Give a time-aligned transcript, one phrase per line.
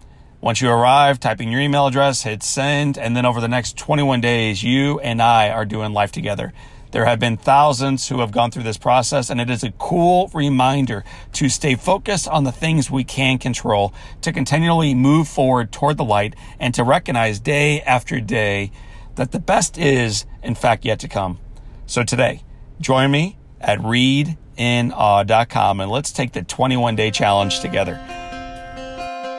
[0.46, 4.22] Once you arrive, typing your email address, hit send, and then over the next 21
[4.22, 6.54] days, you and I are doing life together.
[6.92, 10.30] There have been thousands who have gone through this process, and it is a cool
[10.36, 15.98] reminder to stay focused on the things we can control, to continually move forward toward
[15.98, 18.70] the light, and to recognize day after day
[19.16, 21.40] that the best is, in fact, yet to come.
[21.88, 22.44] So today,
[22.80, 28.25] join me at readinawe.com and let's take the 21 day challenge together.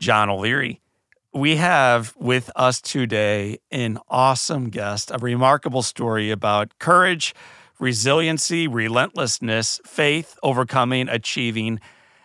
[0.00, 0.80] John O'Leary.
[1.34, 7.34] We have with us today an awesome guest, a remarkable story about courage,
[7.78, 11.80] resiliency, relentlessness, faith, overcoming, achieving,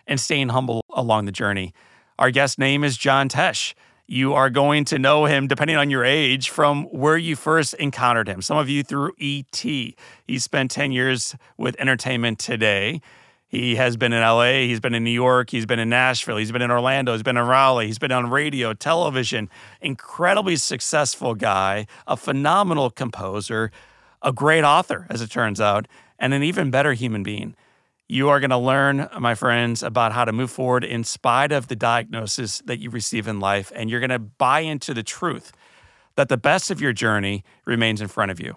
[0.06, 1.74] and staying humble along the journey.
[2.18, 3.74] Our guest name is John Tesh.
[4.06, 8.28] You are going to know him, depending on your age, from where you first encountered
[8.28, 8.40] him.
[8.40, 9.60] Some of you through ET.
[9.60, 13.02] He spent 10 years with Entertainment Today.
[13.48, 16.50] He has been in LA, he's been in New York, he's been in Nashville, he's
[16.50, 19.48] been in Orlando, he's been in Raleigh, he's been on radio, television.
[19.80, 23.70] Incredibly successful guy, a phenomenal composer,
[24.20, 25.86] a great author, as it turns out,
[26.18, 27.54] and an even better human being.
[28.08, 31.68] You are going to learn, my friends, about how to move forward in spite of
[31.68, 33.72] the diagnosis that you receive in life.
[33.74, 35.52] And you're going to buy into the truth
[36.14, 38.56] that the best of your journey remains in front of you.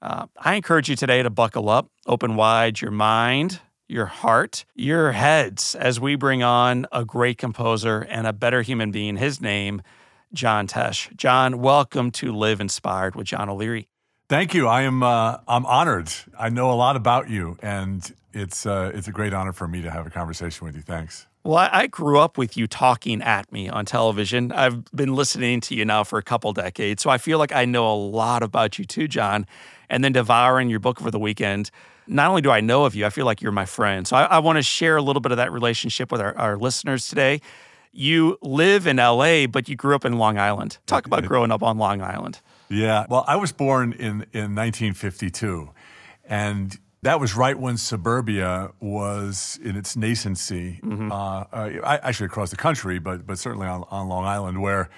[0.00, 3.60] Uh, I encourage you today to buckle up, open wide your mind,
[3.92, 8.90] your heart, your heads as we bring on a great composer and a better human
[8.90, 9.16] being.
[9.16, 9.82] His name,
[10.32, 11.14] John Tesh.
[11.14, 13.88] John, welcome to Live Inspired with John O'Leary.
[14.28, 14.66] Thank you.
[14.66, 16.10] I am uh, I'm honored.
[16.38, 19.82] I know a lot about you, and it's uh, it's a great honor for me
[19.82, 20.80] to have a conversation with you.
[20.80, 21.26] Thanks.
[21.44, 24.52] Well, I grew up with you talking at me on television.
[24.52, 27.64] I've been listening to you now for a couple decades, so I feel like I
[27.64, 29.44] know a lot about you too, John.
[29.92, 31.70] And then devouring your book over the weekend,
[32.06, 34.08] not only do I know of you, I feel like you're my friend.
[34.08, 36.56] So I, I want to share a little bit of that relationship with our, our
[36.56, 37.42] listeners today.
[37.92, 40.78] You live in LA, but you grew up in Long Island.
[40.86, 42.40] Talk about growing up on Long Island.
[42.70, 43.04] Yeah.
[43.10, 45.68] Well, I was born in, in 1952.
[46.24, 51.12] And that was right when suburbia was in its nascency, mm-hmm.
[51.12, 54.88] uh, uh, actually across the country, but, but certainly on, on Long Island, where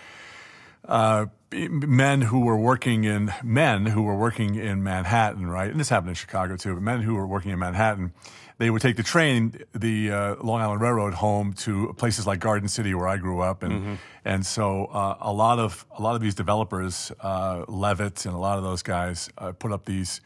[0.87, 1.27] uh,
[1.69, 5.71] men who were working in men who were working in Manhattan, right?
[5.71, 6.75] And this happened in Chicago too.
[6.75, 8.13] But men who were working in Manhattan
[8.59, 12.69] they would take the train, the uh, Long Island Railroad, home to places like Garden
[12.69, 13.95] City, where I grew up, and mm-hmm.
[14.25, 18.39] and so uh, a lot of a lot of these developers, uh, Levitt, and a
[18.39, 20.21] lot of those guys uh, put up these.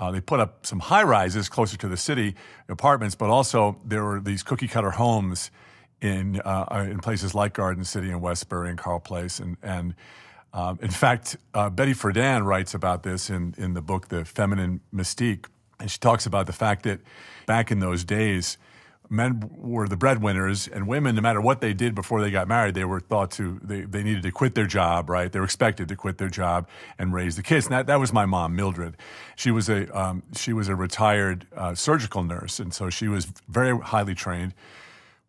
[0.00, 2.34] Uh, they put up some high rises closer to the city
[2.68, 5.50] apartments, but also there were these cookie cutter homes
[6.00, 9.94] in uh, in places like Garden City and Westbury and Carle Place, and and
[10.52, 15.46] um, in fact, Betty Friedan writes about this in in the book The Feminine Mystique,
[15.78, 17.00] and she talks about the fact that
[17.46, 18.58] back in those days,
[19.10, 22.74] men were the breadwinners and women no matter what they did before they got married
[22.74, 25.32] they were thought to they, they needed to quit their job right?
[25.32, 27.66] They were expected to quit their job and raise the kids.
[27.66, 28.96] And that, that was my mom mildred.
[29.34, 33.26] She was a um, she was a retired uh, surgical nurse and so she was
[33.48, 34.54] very highly trained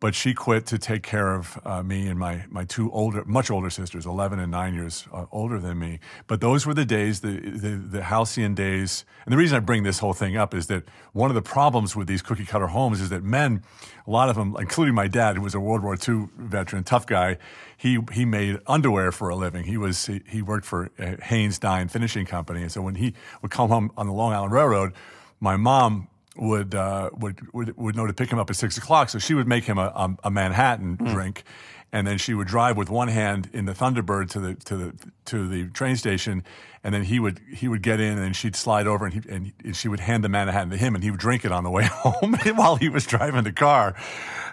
[0.01, 3.51] but she quit to take care of uh, me and my, my two older, much
[3.51, 5.99] older sisters, 11 and 9 years uh, older than me.
[6.25, 9.05] But those were the days, the, the, the, halcyon days.
[9.25, 11.95] And the reason I bring this whole thing up is that one of the problems
[11.95, 13.61] with these cookie cutter homes is that men,
[14.07, 17.05] a lot of them, including my dad, who was a World War II veteran, tough
[17.05, 17.37] guy,
[17.77, 19.65] he, he made underwear for a living.
[19.65, 22.63] He was, he, he worked for Hanes Dye Finishing Company.
[22.63, 24.93] And so when he would come home on the Long Island Railroad,
[25.39, 29.09] my mom would, uh, would would would know to pick him up at six o'clock.
[29.09, 31.11] So she would make him a, a, a Manhattan mm.
[31.11, 31.43] drink,
[31.91, 35.09] and then she would drive with one hand in the Thunderbird to the to the
[35.25, 36.43] to the train station,
[36.83, 39.21] and then he would he would get in, and then she'd slide over, and, he,
[39.29, 41.71] and she would hand the Manhattan to him, and he would drink it on the
[41.71, 43.95] way home while he was driving the car,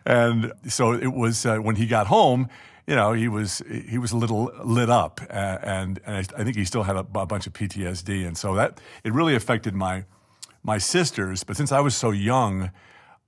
[0.04, 2.48] and so it was uh, when he got home.
[2.86, 6.44] You know, he was he was a little lit up, uh, and and I, I,
[6.44, 9.74] think he still had a, a bunch of PTSD, and so that it really affected
[9.74, 10.04] my
[10.68, 11.42] my sisters.
[11.42, 12.70] But since I was so young,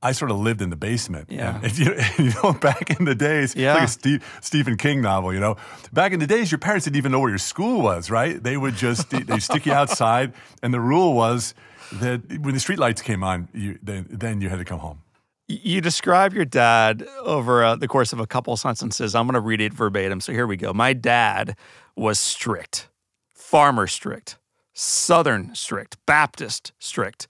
[0.03, 1.29] I sort of lived in the basement.
[1.31, 1.61] Yeah.
[1.63, 3.75] And, you, you know, back in the days, yeah.
[3.75, 5.57] like a Steve, Stephen King novel, you know,
[5.93, 8.41] back in the days, your parents didn't even know where your school was, right?
[8.43, 10.33] They would just, they stick you outside.
[10.63, 11.55] And the rule was
[11.95, 15.01] that when the streetlights came on, you, then, then you had to come home.
[15.49, 19.17] You describe your dad over uh, the course of a couple sentences.
[19.17, 20.21] I'm going to read it verbatim.
[20.21, 20.73] So here we go.
[20.73, 21.57] My dad
[21.97, 22.89] was strict,
[23.35, 24.39] farmer strict,
[24.81, 27.29] Southern strict, Baptist strict,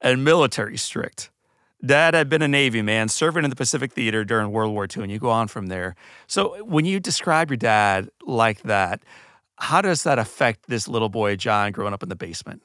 [0.00, 1.30] and military strict.
[1.84, 5.04] Dad had been a Navy man serving in the Pacific Theater during World War II,
[5.04, 5.94] and you go on from there.
[6.26, 9.00] So, when you describe your dad like that,
[9.58, 12.62] how does that affect this little boy, John, growing up in the basement?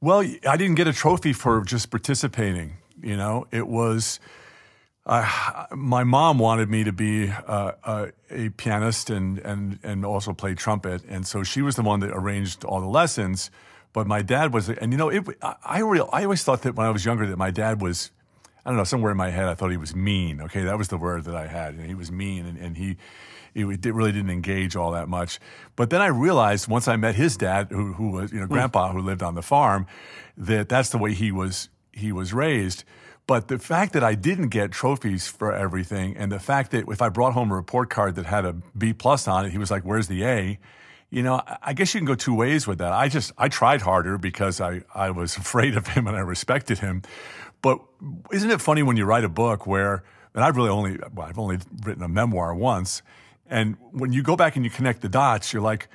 [0.00, 2.74] Well, I didn't get a trophy for just participating.
[3.02, 4.20] You know, it was.
[5.04, 10.32] Uh, my mom wanted me to be uh, uh, a pianist and, and, and also
[10.32, 11.02] play trumpet.
[11.08, 13.50] And so she was the one that arranged all the lessons.
[13.92, 15.24] But my dad was, and you know, it,
[15.64, 18.10] I, real, I always thought that when I was younger that my dad was,
[18.64, 20.40] I don't know, somewhere in my head I thought he was mean.
[20.42, 21.74] Okay, that was the word that I had.
[21.74, 22.96] And he was mean, and, and he,
[23.54, 25.40] he really didn't engage all that much.
[25.76, 28.92] But then I realized once I met his dad, who, who was, you know, grandpa
[28.92, 29.86] who lived on the farm,
[30.36, 32.84] that that's the way he was he was raised.
[33.32, 37.00] But the fact that I didn't get trophies for everything, and the fact that if
[37.00, 39.70] I brought home a report card that had a B plus on it, he was
[39.70, 40.58] like, "Where's the A?"
[41.08, 42.92] you know, I guess you can go two ways with that.
[42.92, 46.80] I just, I tried harder because I, I was afraid of him and I respected
[46.80, 47.00] him.
[47.62, 47.80] But
[48.30, 50.04] isn't it funny when you write a book where,
[50.34, 53.00] and I've really only, well, I've only written a memoir once.
[53.48, 55.88] And when you go back and you connect the dots, you're like,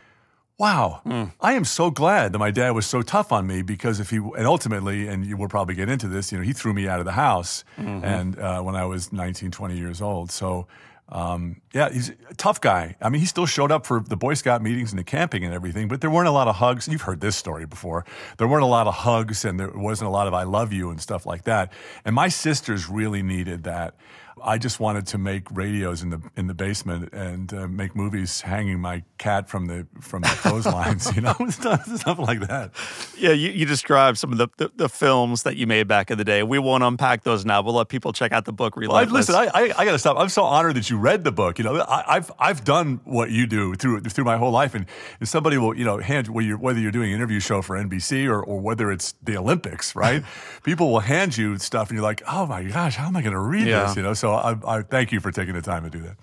[0.58, 1.32] wow, mm.
[1.40, 4.18] I am so glad that my dad was so tough on me because if he,
[4.18, 7.00] and ultimately, and you will probably get into this, you know, he threw me out
[7.00, 8.04] of the house mm-hmm.
[8.04, 10.32] and uh, when I was 19, 20 years old.
[10.32, 10.68] So
[11.10, 12.96] um, yeah, he's a tough guy.
[13.02, 15.54] I mean, he still showed up for the Boy Scout meetings and the camping and
[15.54, 16.88] everything, but there weren't a lot of hugs.
[16.88, 18.04] You've heard this story before.
[18.38, 20.90] There weren't a lot of hugs and there wasn't a lot of I love you
[20.90, 21.72] and stuff like that.
[22.04, 23.96] And my sisters really needed that.
[24.44, 28.42] I just wanted to make radios in the in the basement and uh, make movies
[28.42, 32.72] hanging my cat from the from the clotheslines, you know, stuff, stuff, like that.
[33.18, 36.18] Yeah, you, you described some of the, the, the, films that you made back in
[36.18, 36.44] the day.
[36.44, 37.62] We won't unpack those now.
[37.62, 38.76] We'll let people check out the book.
[38.76, 40.18] Well, listen, I, I, I got to stop.
[40.18, 41.58] I'm so honored that you read the book.
[41.58, 44.86] You know, I, have I've done what you do through through my whole life, and
[45.20, 47.78] if somebody will, you know, hand whether you're, whether you're doing an interview show for
[47.78, 50.24] NBC or, or whether it's the Olympics, right?
[50.64, 53.34] people will hand you stuff, and you're like, oh my gosh, how am I going
[53.34, 53.86] to read yeah.
[53.86, 53.96] this?
[53.96, 56.18] You know, so so I, I thank you for taking the time to do that.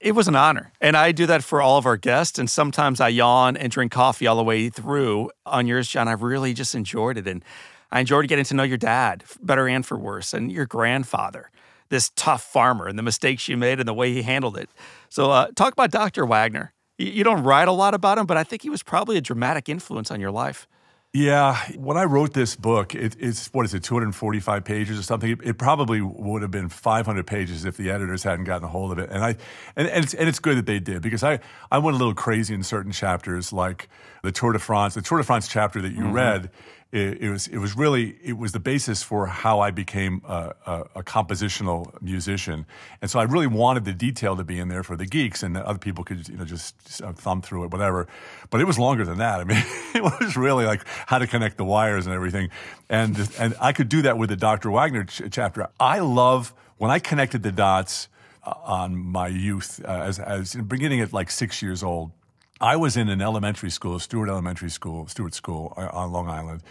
[0.00, 0.72] It was an honor.
[0.80, 2.38] And I do that for all of our guests.
[2.38, 5.30] And sometimes I yawn and drink coffee all the way through.
[5.44, 7.26] On yours, John, I've really just enjoyed it.
[7.26, 7.44] And
[7.92, 11.50] I enjoyed getting to know your dad, better and for worse, and your grandfather,
[11.90, 14.70] this tough farmer, and the mistakes you made and the way he handled it.
[15.10, 16.24] So, uh, talk about Dr.
[16.24, 16.72] Wagner.
[16.96, 19.68] You don't write a lot about him, but I think he was probably a dramatic
[19.68, 20.66] influence on your life.
[21.16, 25.30] Yeah, when I wrote this book, it, it's what is it, 245 pages or something.
[25.30, 28.90] It, it, probably would have been 500 pages if the editors hadn't gotten a hold
[28.90, 29.10] of it.
[29.10, 29.36] And I,
[29.76, 31.38] and, and, it's, and it's good that they did because I,
[31.70, 33.88] I went a little crazy in certain chapters, like
[34.24, 36.14] the Tour de France, the Tour de France chapter that you mm-hmm.
[36.14, 36.50] read
[36.94, 40.54] it, it, was it was really it was the basis for how I became a,
[40.64, 42.66] a, a, compositional musician,
[43.02, 45.56] and so I really wanted the detail to be in there for the geeks, and
[45.56, 48.06] other people could you know just thumb through it, whatever.
[48.48, 49.40] But it was longer than that.
[49.40, 49.62] I mean,
[49.94, 52.50] it was really like how to connect the wires and everything,
[52.88, 54.70] and and I could do that with the Dr.
[54.70, 55.68] Wagner ch- chapter.
[55.80, 58.08] I love when I connected the dots
[58.44, 62.12] uh, on my youth uh, as as beginning at like six years old
[62.60, 66.62] I was in an elementary school, Stewart Elementary School, Stewart School uh, on Long Island,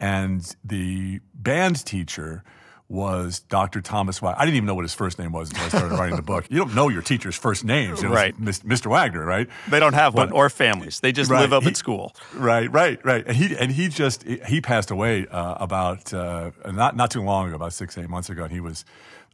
[0.00, 2.42] and the band teacher
[2.88, 3.82] was Dr.
[3.82, 4.40] Thomas Wagner.
[4.40, 6.46] I didn't even know what his first name was until I started writing the book.
[6.48, 8.34] You don't know your teacher's first names, right?
[8.40, 8.86] Mr.
[8.86, 9.46] Wagner, right?
[9.68, 11.00] They don't have but, one or families.
[11.00, 12.14] They just right, live up he, at school.
[12.34, 13.24] Right, right, right.
[13.26, 17.48] And he and he just he passed away uh, about uh, not not too long
[17.48, 18.44] ago, about six eight months ago.
[18.44, 18.86] And he was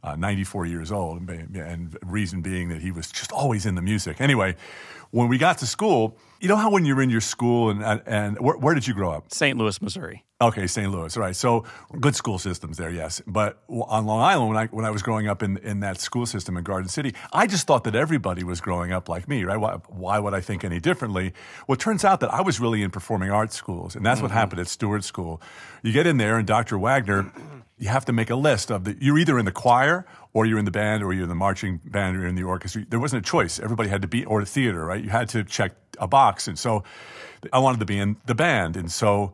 [0.03, 4.19] uh, 94 years old, and reason being that he was just always in the music.
[4.19, 4.55] Anyway,
[5.15, 8.37] when we got to school, you know how when you're in your school and and
[8.37, 9.31] where, where did you grow up?
[9.31, 9.57] St.
[9.57, 10.25] Louis, Missouri.
[10.41, 10.91] Okay, St.
[10.91, 11.15] Louis.
[11.15, 11.33] Right.
[11.33, 11.63] So
[12.01, 13.21] good school systems there, yes.
[13.25, 16.25] But on Long Island, when I when I was growing up in in that school
[16.25, 19.55] system in Garden City, I just thought that everybody was growing up like me, right?
[19.55, 21.31] Why, why would I think any differently?
[21.65, 24.25] Well, it turns out that I was really in performing arts schools, and that's mm-hmm.
[24.25, 25.41] what happened at Stewart School.
[25.81, 26.77] You get in there, and Dr.
[26.77, 27.31] Wagner
[27.77, 28.97] you have to make a list of the.
[28.99, 31.81] You're either in the choir, or you're in the band, or you're in the marching
[31.83, 32.85] band, or you're in the orchestra.
[32.87, 33.59] There wasn't a choice.
[33.59, 35.03] Everybody had to be, or the theater, right?
[35.03, 36.83] You had to check a box, and so
[37.51, 39.33] I wanted to be in the band, and so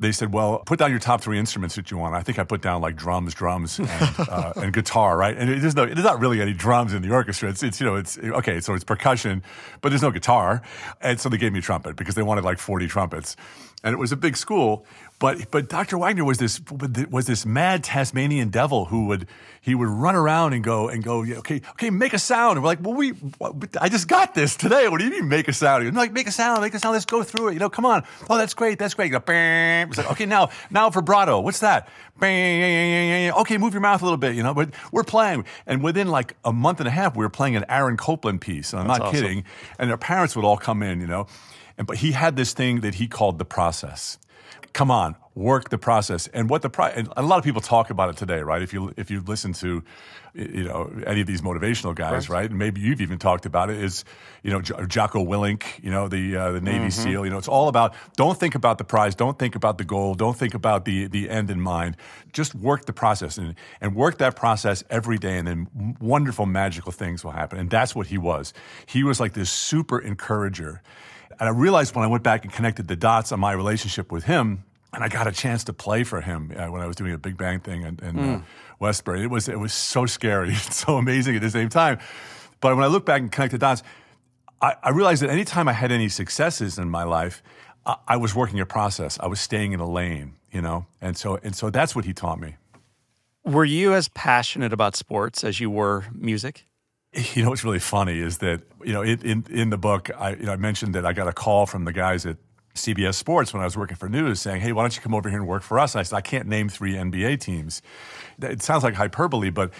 [0.00, 2.44] they said, "Well, put down your top three instruments that you want." I think I
[2.44, 3.88] put down like drums, drums, and,
[4.28, 5.36] uh, and guitar, right?
[5.36, 7.48] And there's no, there's not really any drums in the orchestra.
[7.48, 8.60] It's, it's, you know, it's okay.
[8.60, 9.42] So it's percussion,
[9.80, 10.62] but there's no guitar,
[11.00, 13.36] and so they gave me a trumpet because they wanted like 40 trumpets,
[13.82, 14.84] and it was a big school.
[15.18, 15.98] But but Dr.
[15.98, 16.60] Wagner was this
[17.10, 19.26] was this mad Tasmanian devil who would
[19.60, 22.52] he would run around and go and go yeah, okay okay make a sound.
[22.52, 23.14] And we're like well we
[23.80, 24.88] I just got this today.
[24.88, 25.84] What do you mean make a sound?
[25.84, 26.92] He's like make a sound make a sound.
[26.92, 27.54] Let's go through it.
[27.54, 28.04] You know come on.
[28.30, 29.10] Oh that's great that's great.
[29.10, 31.40] Go, like, okay now now for vibrato.
[31.40, 31.88] What's that?
[32.22, 35.46] Okay move your mouth a little bit you know but we're playing.
[35.66, 38.72] And within like a month and a half we were playing an Aaron Copland piece.
[38.72, 39.20] And I'm that's not awesome.
[39.20, 39.44] kidding.
[39.80, 41.26] And their parents would all come in you know.
[41.76, 44.18] And but he had this thing that he called the process
[44.72, 46.26] come on, work the process.
[46.28, 48.60] And what the pro- and a lot of people talk about it today, right?
[48.60, 49.82] If you if you listen to
[50.34, 52.40] you know any of these motivational guys, right?
[52.40, 52.50] right?
[52.50, 53.82] And maybe you've even talked about it.
[53.82, 54.04] Is
[54.42, 56.88] you know Jocko Willink, you know the uh, the Navy mm-hmm.
[56.90, 57.24] SEAL.
[57.24, 60.14] You know, it's all about don't think about the prize, don't think about the goal,
[60.14, 61.96] don't think about the the end in mind.
[62.32, 66.92] Just work the process and and work that process every day, and then wonderful magical
[66.92, 67.58] things will happen.
[67.58, 68.52] And that's what he was.
[68.86, 70.82] He was like this super encourager.
[71.40, 74.24] And I realized when I went back and connected the dots on my relationship with
[74.24, 77.12] him, and I got a chance to play for him uh, when I was doing
[77.12, 78.36] a Big Bang thing in, in mm.
[78.36, 78.40] uh,
[78.80, 79.22] Westbury.
[79.22, 81.98] It was it was so scary, so amazing at the same time.
[82.60, 83.82] But when I look back and connect the dots,
[84.60, 87.42] I, I realized that anytime I had any successes in my life,
[87.86, 89.18] I, I was working a process.
[89.20, 92.12] I was staying in a lane, you know, and so and so that's what he
[92.12, 92.56] taught me.
[93.44, 96.66] Were you as passionate about sports as you were music?
[97.34, 100.30] You know what's really funny is that you know in in, in the book I
[100.30, 102.36] you know I mentioned that I got a call from the guys at
[102.74, 105.28] CBS Sports when I was working for news saying, hey, why don't you come over
[105.28, 105.94] here and work for us?
[105.94, 107.82] And I said, I can't name three NBA teams.
[108.40, 109.72] It sounds like hyperbole, but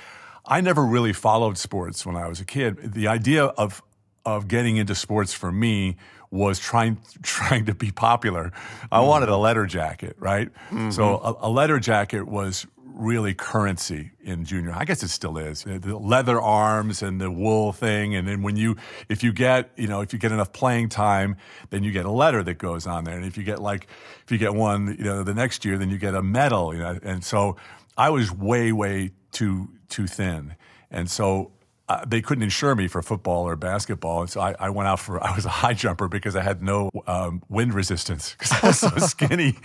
[0.45, 2.93] I never really followed sports when I was a kid.
[2.93, 3.83] The idea of
[4.25, 5.97] of getting into sports for me
[6.31, 8.53] was trying trying to be popular.
[8.91, 9.07] I mm.
[9.07, 10.53] wanted a letter jacket, right?
[10.71, 10.91] Mm-hmm.
[10.91, 12.67] So a, a, letter jacket was
[12.99, 14.73] really currency in junior.
[14.75, 15.65] I guess it still is.
[15.65, 18.77] Uh, the leather arms and the wool thing, and then when you,
[19.09, 21.37] if you get, you know, if you get enough playing time,
[21.71, 23.17] then you get a letter that goes on there.
[23.17, 23.87] And if you get like,
[24.25, 26.75] if you get one, you know, the next year, then you get a medal.
[26.75, 27.57] You know, and so
[27.97, 30.55] I was way, way too too thin,
[30.91, 31.53] and so
[31.89, 35.01] uh, they couldn't insure me for football or basketball, and so I, I, went out
[35.01, 38.67] for I was a high jumper because I had no um, wind resistance because I
[38.67, 39.57] was so skinny.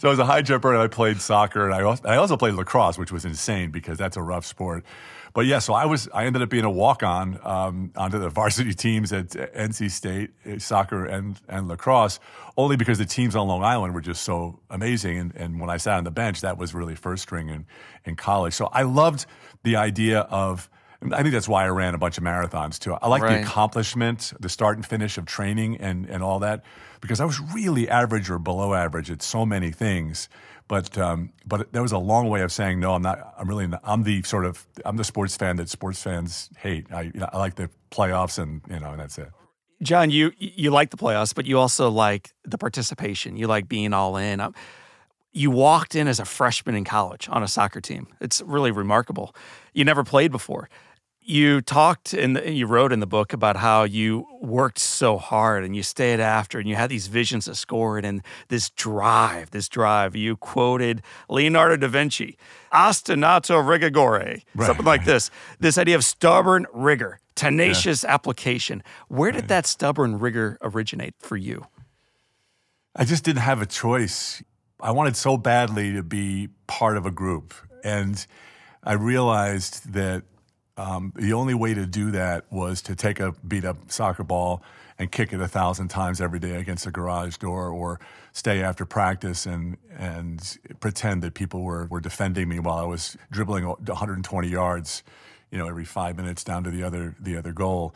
[0.00, 2.36] So I was a high jumper, and I played soccer, and I also, I also
[2.36, 4.84] played lacrosse, which was insane because that's a rough sport.
[5.34, 8.28] But yeah, so I was I ended up being a walk on um, onto the
[8.30, 12.20] varsity teams at NC State uh, soccer and and lacrosse,
[12.56, 15.18] only because the teams on Long Island were just so amazing.
[15.18, 17.66] And, and when I sat on the bench, that was really first string in
[18.04, 18.54] in college.
[18.54, 19.26] So I loved
[19.62, 20.68] the idea of
[21.10, 22.94] I think that's why I ran a bunch of marathons too.
[22.94, 23.40] I like right.
[23.40, 26.64] the accomplishment, the start and finish of training and, and all that,
[27.00, 30.28] because I was really average or below average at so many things.
[30.68, 32.94] But um, but that was a long way of saying no.
[32.94, 33.34] I'm not.
[33.36, 33.66] I'm really.
[33.66, 34.66] Not, I'm the sort of.
[34.84, 36.86] I'm the sports fan that sports fans hate.
[36.92, 39.28] I you know, I like the playoffs and you know and that's it.
[39.82, 43.36] John, you you like the playoffs, but you also like the participation.
[43.36, 44.40] You like being all in.
[44.40, 44.54] I'm,
[45.32, 48.06] you walked in as a freshman in college on a soccer team.
[48.20, 49.34] It's really remarkable.
[49.72, 50.68] You never played before
[51.24, 55.76] you talked and you wrote in the book about how you worked so hard and
[55.76, 59.68] you stayed after and you had these visions of score it and this drive, this
[59.68, 60.16] drive.
[60.16, 62.36] You quoted Leonardo da Vinci,
[62.72, 65.30] ostinato rigore, right, something like this.
[65.60, 68.14] This idea of stubborn rigor, tenacious yeah.
[68.14, 68.82] application.
[69.08, 69.48] Where did right.
[69.48, 71.66] that stubborn rigor originate for you?
[72.96, 74.42] I just didn't have a choice.
[74.80, 77.54] I wanted so badly to be part of a group.
[77.84, 78.24] And
[78.82, 80.24] I realized that
[80.76, 84.62] um, the only way to do that was to take a beat up soccer ball
[84.98, 88.00] and kick it a thousand times every day against a garage door or
[88.32, 93.16] stay after practice and and pretend that people were, were defending me while I was
[93.30, 95.02] dribbling 120 yards,
[95.50, 97.94] you know, every five minutes down to the other the other goal.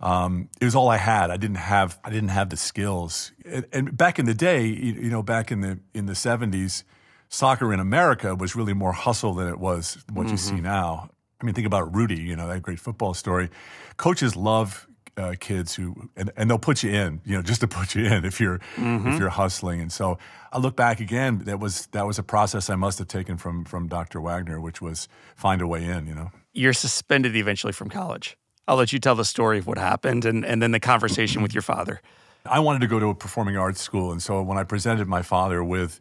[0.00, 1.30] Um, it was all I had.
[1.30, 3.32] I didn't have I didn't have the skills.
[3.44, 6.84] And, and back in the day, you, you, know, back in the in the 70s,
[7.28, 10.32] soccer in America was really more hustle than it was what mm-hmm.
[10.32, 11.10] you see now.
[11.40, 13.48] I mean, think about Rudy, you know, that great football story.
[13.96, 17.68] Coaches love uh, kids who, and, and they'll put you in, you know, just to
[17.68, 19.08] put you in if you're, mm-hmm.
[19.08, 19.80] if you're hustling.
[19.80, 20.18] And so
[20.52, 23.64] I look back again, that was, that was a process I must have taken from,
[23.64, 24.20] from Dr.
[24.20, 26.30] Wagner, which was find a way in, you know.
[26.52, 28.36] You're suspended eventually from college.
[28.66, 31.54] I'll let you tell the story of what happened and, and then the conversation with
[31.54, 32.02] your father.
[32.44, 34.12] I wanted to go to a performing arts school.
[34.12, 36.00] And so when I presented my father with,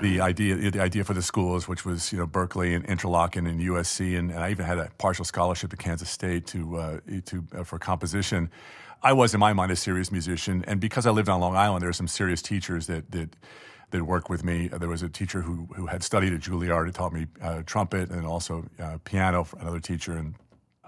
[0.00, 3.60] the idea the idea for the schools, which was you know Berklee and Interlochen and
[3.60, 7.44] USC, and, and I even had a partial scholarship to Kansas State to uh, to
[7.56, 8.50] uh, for composition.
[9.02, 11.82] I was in my mind a serious musician, and because I lived on Long Island,
[11.82, 13.36] there were some serious teachers that that
[13.90, 14.68] that worked with me.
[14.68, 18.10] There was a teacher who who had studied at Juilliard who taught me uh, trumpet
[18.10, 19.46] and also uh, piano.
[19.60, 20.34] Another teacher, and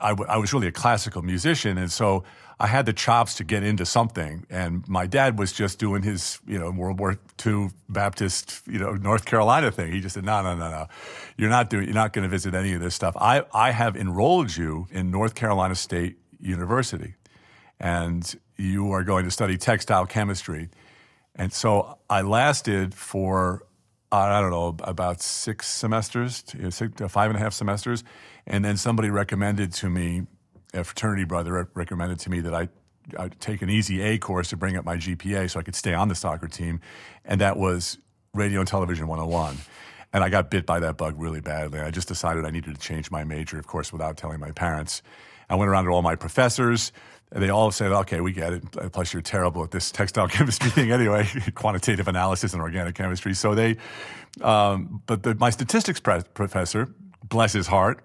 [0.01, 2.25] I, w- I was really a classical musician, and so
[2.59, 4.47] I had the chops to get into something.
[4.49, 8.93] And my dad was just doing his, you know, World War II Baptist, you know,
[8.93, 9.93] North Carolina thing.
[9.93, 10.87] He just said, "No, no, no, no,
[11.37, 11.85] you're not doing.
[11.85, 13.15] You're not going to visit any of this stuff.
[13.21, 17.15] I, I have enrolled you in North Carolina State University,
[17.79, 20.71] and you are going to study textile chemistry."
[21.39, 23.67] And so I lasted for
[24.13, 28.05] I don't know, about six semesters, six, five and a half semesters.
[28.47, 30.23] And then somebody recommended to me,
[30.77, 32.69] a fraternity brother recommended to me that I
[33.19, 35.95] I'd take an easy A course to bring up my GPA so I could stay
[35.95, 36.81] on the soccer team.
[37.25, 37.99] And that was
[38.35, 39.59] Radio and Television 101.
[40.13, 41.81] And I got bit by that bug really badly.
[41.81, 45.03] I just decided I needed to change my major, of course, without telling my parents.
[45.49, 46.93] I went around to all my professors.
[47.33, 48.93] And they all said, okay, we get it.
[48.93, 53.35] Plus, you're terrible at this textile chemistry thing anyway, quantitative analysis and organic chemistry.
[53.35, 53.77] So they,
[54.43, 56.89] um, but the, my statistics pre- professor,
[57.25, 58.03] bless his heart,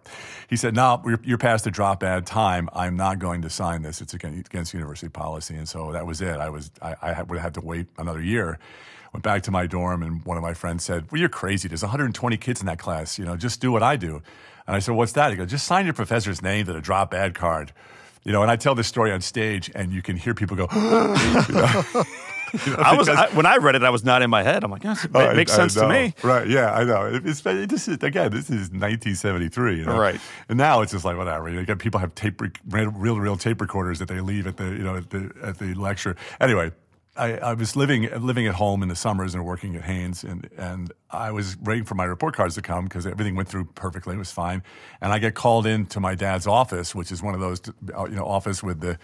[0.50, 2.70] he said, no, you're, you're, past the drop add time.
[2.74, 4.02] I'm not going to sign this.
[4.02, 5.56] It's against, against university policy.
[5.56, 6.38] And so that was it.
[6.38, 8.60] I was, I, I would have to wait another year.
[9.14, 11.68] Went back to my dorm and one of my friends said, well, you're crazy.
[11.68, 13.20] There's 120 kids in that class.
[13.20, 14.22] You know, just do what I do.
[14.68, 15.32] And I said, what's that?
[15.32, 17.74] He goes, just sign your professor's name to the drop add card.
[18.24, 20.68] You know, and I tell this story on stage, and you can hear people go.
[20.74, 22.04] you know?
[22.54, 24.64] You know, I was I, when I read it, I was not in my head.
[24.64, 26.14] I'm like, yes, it oh, makes I, sense I to me.
[26.24, 26.48] Right?
[26.48, 27.22] Yeah, I know.
[27.24, 29.78] It's, this is again, this is 1973.
[29.78, 29.98] You know?
[29.98, 30.20] Right.
[30.50, 31.50] And now it's just like whatever.
[31.50, 34.84] You know, people have tape, real, real tape recorders that they leave at the you
[34.84, 36.16] know at the at the lecture.
[36.40, 36.72] Anyway,
[37.16, 40.50] I, I, was living living at home in the summers and working at Hanes, and
[40.58, 44.16] and I was waiting for my report cards to come because everything went through perfectly.
[44.16, 44.64] It was fine,
[45.02, 47.62] and I get called into my dad's office, which is one of those
[47.96, 48.98] uh, you know office with the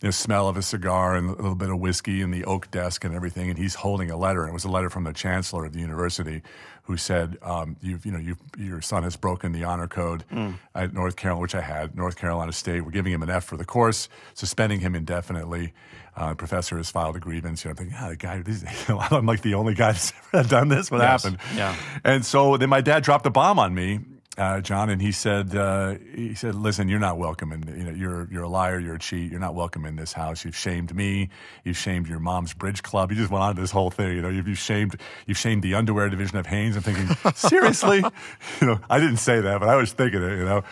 [0.00, 3.04] the smell of a cigar and a little bit of whiskey and the oak desk
[3.04, 3.48] and everything.
[3.50, 5.80] And he's holding a letter, and it was a letter from the chancellor of the
[5.80, 6.42] university,
[6.84, 10.54] who said, um, "You've, you know, you've, your son has broken the honor code mm.
[10.74, 12.82] at North Carolina, which I had, North Carolina State.
[12.82, 15.72] We're giving him an F for the course, suspending him indefinitely."
[16.16, 17.64] Uh, the professor has filed a grievance.
[17.64, 19.92] You know, I'm thinking, ah, the guy, this, you know, I'm like the only guy
[19.92, 20.88] that's ever done this.
[20.88, 21.24] What yes.
[21.24, 21.40] happened?
[21.56, 21.74] Yeah.
[22.04, 23.98] And so then my dad dropped a bomb on me
[24.36, 27.92] uh, John, and he said, uh, he said, listen, you're not welcome and you know,
[27.92, 30.44] you're, you're a liar, you're a cheat, you're not welcome in this house.
[30.44, 31.28] You've shamed me,
[31.62, 33.10] you've shamed your mom's bridge club.
[33.10, 35.74] He just went on this whole thing, you know, you've, you've shamed, you've shamed the
[35.74, 36.76] underwear division of Hanes.
[36.76, 37.98] I'm thinking, seriously?
[38.60, 40.64] you know, I didn't say that, but I was thinking it, you know.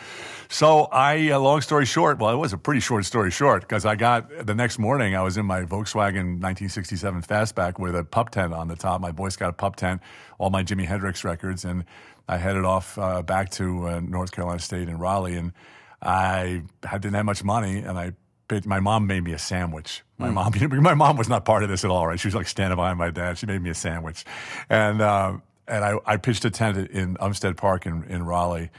[0.53, 3.87] So I, uh, long story short, well, it was a pretty short story short because
[3.87, 5.16] I got the next morning.
[5.16, 9.01] I was in my Volkswagen 1967 Fastback with a pup tent on the top.
[9.01, 10.03] My Boy Scout pup tent,
[10.38, 11.87] all my Jimi Hendrix records, and
[12.29, 15.53] I headed off uh, back to uh, North Carolina State in Raleigh, and
[16.01, 18.13] I didn't have much money, and I
[18.49, 20.03] paid, my mom made me a sandwich.
[20.19, 20.35] My mm.
[20.35, 22.19] mom, my mom was not part of this at all, right?
[22.19, 23.39] She was like standing behind my dad.
[23.39, 24.25] She made me a sandwich,
[24.69, 25.35] and uh,
[25.69, 28.71] and I, I pitched a tent in Umstead Park in, in Raleigh,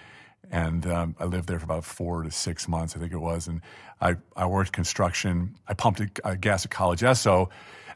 [0.51, 3.47] and um, I lived there for about four to six months, I think it was,
[3.47, 3.61] and
[4.01, 5.55] I I worked construction.
[5.67, 7.49] I pumped a, a gas at College Esso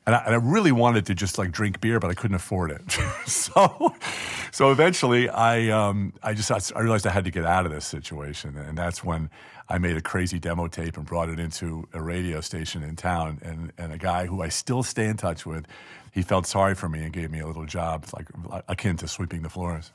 [0.07, 2.71] and I, and I, really wanted to just like drink beer, but I couldn't afford
[2.71, 2.81] it.
[3.27, 3.93] so,
[4.53, 7.85] so eventually, I um, I just I realized I had to get out of this
[7.85, 9.29] situation, and that's when
[9.67, 13.39] I made a crazy demo tape and brought it into a radio station in town,
[13.43, 15.65] and and a guy who I still stay in touch with,
[16.13, 18.27] he felt sorry for me and gave me a little job, like
[18.69, 19.91] akin to sweeping the floors.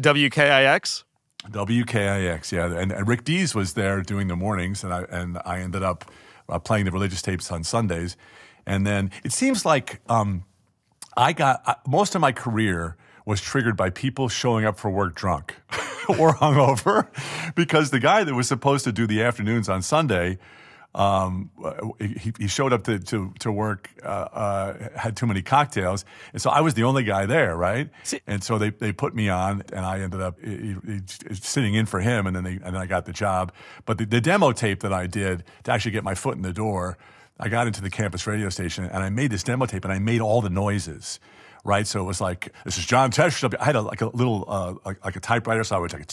[0.00, 1.02] WKIX.
[1.50, 5.58] WKIX, yeah, and, and Rick Dees was there doing the mornings, and I and I
[5.58, 6.08] ended up
[6.48, 8.16] uh, playing the religious tapes on Sundays
[8.66, 10.44] and then it seems like um,
[11.16, 15.14] I got uh, most of my career was triggered by people showing up for work
[15.14, 15.56] drunk
[16.08, 17.08] or hungover
[17.54, 20.38] because the guy that was supposed to do the afternoons on Sunday.
[20.94, 21.50] Um,
[21.98, 26.06] he, he, showed up to, to, to work, uh, uh, had too many cocktails.
[26.32, 27.90] And so I was the only guy there, right?
[28.26, 30.38] And so they, they put me on, and I ended up
[31.34, 33.52] sitting in for him, and then, they, and then I got the job.
[33.84, 36.54] But the, the demo tape that I did to actually get my foot in the
[36.54, 36.96] door
[37.38, 39.98] I got into the campus radio station and I made this demo tape and I
[39.98, 41.20] made all the noises.
[41.64, 43.42] Right, so it was like this is John Tesh.
[43.58, 46.06] I had a, like a little uh, like, like, a typewriter, so I would like.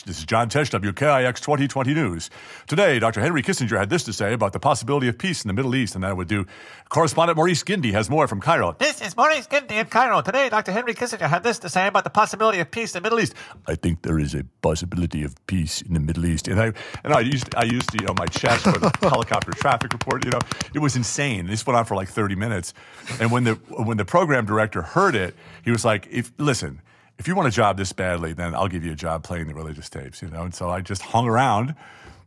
[0.00, 2.30] This is John Tesh, WKIX 2020 News.
[2.66, 3.20] Today, Dr.
[3.20, 5.94] Henry Kissinger had this to say about the possibility of peace in the Middle East,
[5.94, 6.46] and that would do.
[6.88, 8.74] Correspondent Maurice Gindi has more from Cairo.
[8.78, 10.22] This is Maurice Gindi in Cairo.
[10.22, 10.72] Today, Dr.
[10.72, 13.34] Henry Kissinger had this to say about the possibility of peace in the Middle East.
[13.66, 16.72] I think there is a possibility of peace in the Middle East, and I
[17.04, 20.24] and I used I used you know my chest for the helicopter traffic report.
[20.24, 20.40] You know,
[20.74, 21.48] it was insane.
[21.48, 22.72] This went on for like 30 minutes,
[23.20, 26.80] and when the when the program director heard it, he was like, "If listen."
[27.18, 29.54] If you want a job this badly, then I'll give you a job playing the
[29.54, 30.42] religious tapes, you know?
[30.42, 31.74] And so I just hung around.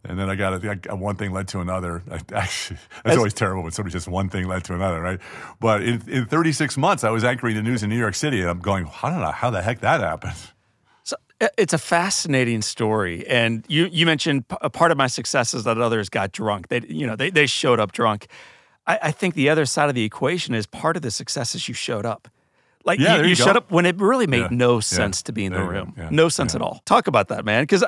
[0.07, 2.03] And then I got a, one thing led to another.
[2.11, 5.19] I, actually, that's always terrible when somebody just one thing led to another, right?
[5.59, 8.49] But in, in 36 months, I was anchoring the news in New York City, and
[8.49, 10.35] I'm going, I don't know how the heck that happened.
[11.03, 15.53] So uh, it's a fascinating story, and you you mentioned a part of my success
[15.53, 16.67] is that others got drunk.
[16.67, 18.27] They you know they they showed up drunk.
[18.87, 21.67] I, I think the other side of the equation is part of the success is
[21.67, 22.27] you showed up.
[22.85, 24.47] Like yeah, you, you, you shut up when it really made yeah.
[24.51, 25.25] no sense yeah.
[25.25, 25.95] to be in the room.
[26.11, 26.81] No sense at all.
[26.85, 27.63] Talk about that, man.
[27.63, 27.83] Because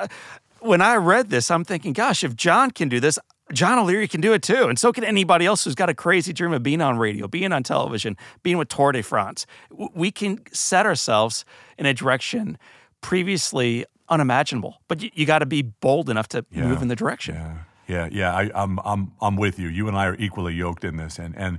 [0.60, 3.18] when I read this, I'm thinking, gosh, if John can do this,
[3.52, 4.64] John O'Leary can do it too.
[4.68, 7.52] And so can anybody else who's got a crazy dream of being on radio, being
[7.52, 9.46] on television, being with Tour de France.
[9.70, 11.44] We can set ourselves
[11.78, 12.58] in a direction
[13.00, 17.36] previously unimaginable, but you, you got to be bold enough to move in the direction.
[17.36, 17.56] Yeah,
[17.86, 18.34] yeah, yeah.
[18.34, 19.68] I, I'm, I'm, I'm with you.
[19.68, 21.58] You and I are equally yoked in this, and and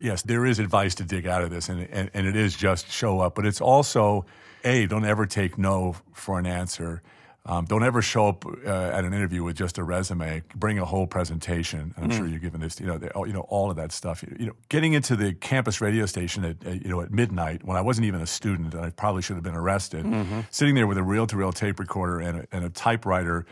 [0.00, 2.90] yes, there is advice to dig out of this, and, and, and it is just
[2.90, 3.34] show up.
[3.34, 4.26] But it's also,
[4.64, 7.02] A, don't ever take no for an answer.
[7.48, 10.42] Um, don't ever show up uh, at an interview with just a resume.
[10.56, 11.94] Bring a whole presentation.
[11.96, 12.16] I'm mm.
[12.16, 14.24] sure you're given this, you know, the, you know, all of that stuff.
[14.36, 17.82] You know, getting into the campus radio station at, you know, at midnight when I
[17.82, 20.04] wasn't even a student and I probably should have been arrested.
[20.04, 20.40] Mm-hmm.
[20.50, 23.46] Sitting there with a reel-to-reel tape recorder and a, and a typewriter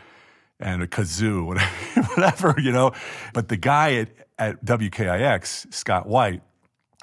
[0.61, 1.47] and a kazoo,
[2.17, 2.93] whatever, you know.
[3.33, 6.43] But the guy at, at WKIX, Scott White,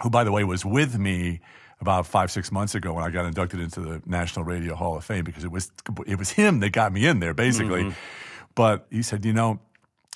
[0.02, 1.42] who, by the way, was with me
[1.80, 5.04] about five, six months ago when I got inducted into the National Radio Hall of
[5.04, 5.72] Fame because it was,
[6.06, 7.84] it was him that got me in there, basically.
[7.84, 7.98] Mm-hmm.
[8.54, 9.60] But he said, you know,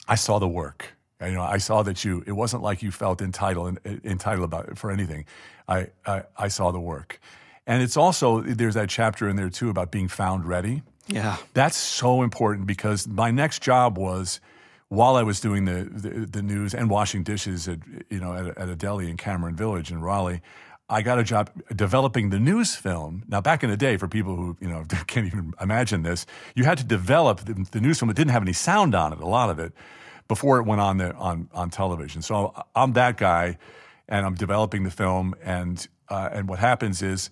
[0.07, 0.95] I saw the work.
[1.21, 2.23] You know, I saw that you.
[2.27, 5.25] It wasn't like you felt entitled entitled about for anything.
[5.67, 7.19] I, I I saw the work,
[7.65, 10.83] and it's also there's that chapter in there too about being found ready.
[11.07, 11.37] Yeah.
[11.53, 14.39] That's so important because my next job was
[14.89, 18.57] while I was doing the, the, the news and washing dishes at, you know, at,
[18.57, 20.41] at a deli in Cameron Village in Raleigh,
[20.89, 23.23] I got a job developing the news film.
[23.27, 26.63] Now, back in the day, for people who you know can't even imagine this, you
[26.63, 29.25] had to develop the, the, news film that didn't have any sound on it, a
[29.25, 29.73] lot of it,
[30.27, 32.21] before it went on the, on on television.
[32.21, 33.57] So I'm that guy,
[34.07, 35.33] and I'm developing the film.
[35.43, 37.31] And uh, and what happens is,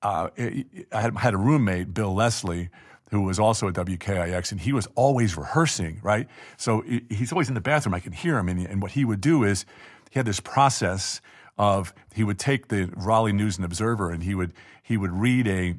[0.00, 2.70] uh, I had, had a roommate, Bill Leslie,
[3.14, 6.28] who was also at WKIX, and he was always rehearsing, right?
[6.56, 7.94] So he's always in the bathroom.
[7.94, 8.48] I can hear him.
[8.48, 9.64] And, and what he would do is
[10.10, 11.20] he had this process
[11.56, 15.46] of he would take the Raleigh News and Observer and he would he would read
[15.46, 15.76] a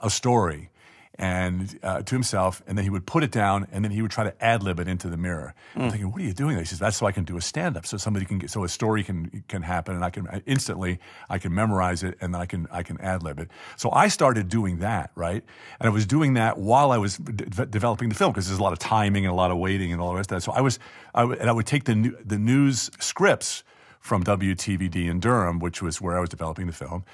[0.00, 0.70] a story
[1.18, 4.10] and uh, to himself, and then he would put it down, and then he would
[4.10, 5.52] try to ad lib it into the mirror.
[5.74, 5.82] Mm.
[5.82, 6.56] I'm thinking, what are you doing?
[6.56, 8.62] He says, that's so I can do a stand up, so somebody can get, so
[8.62, 12.40] a story can can happen, and I can instantly I can memorize it, and then
[12.40, 13.50] I can I can ad lib it.
[13.76, 15.42] So I started doing that, right?
[15.80, 18.62] And I was doing that while I was de- developing the film because there's a
[18.62, 20.42] lot of timing and a lot of waiting and all the rest of that.
[20.42, 20.78] So I was,
[21.14, 23.64] I w- and I would take the the news scripts
[24.00, 27.04] from WTVD in Durham, which was where I was developing the film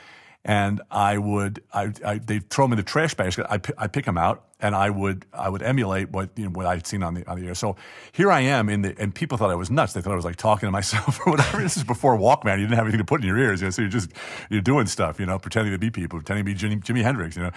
[0.44, 3.46] and I would I, I they'd throw them in the trash basket.
[3.48, 6.66] I I pick them out and I would I would emulate what you know, what
[6.66, 7.54] I'd seen on the on the air.
[7.54, 7.76] So
[8.12, 9.94] here I am in the and people thought I was nuts.
[9.94, 11.62] They thought I was like talking to myself or whatever.
[11.62, 12.58] this is before Walkman.
[12.58, 14.10] You didn't have anything to put in your ears, you know, so you're just
[14.50, 17.36] you're doing stuff, you know, pretending to be people, pretending to be Jimi, Jimi Hendrix,
[17.36, 17.50] you know.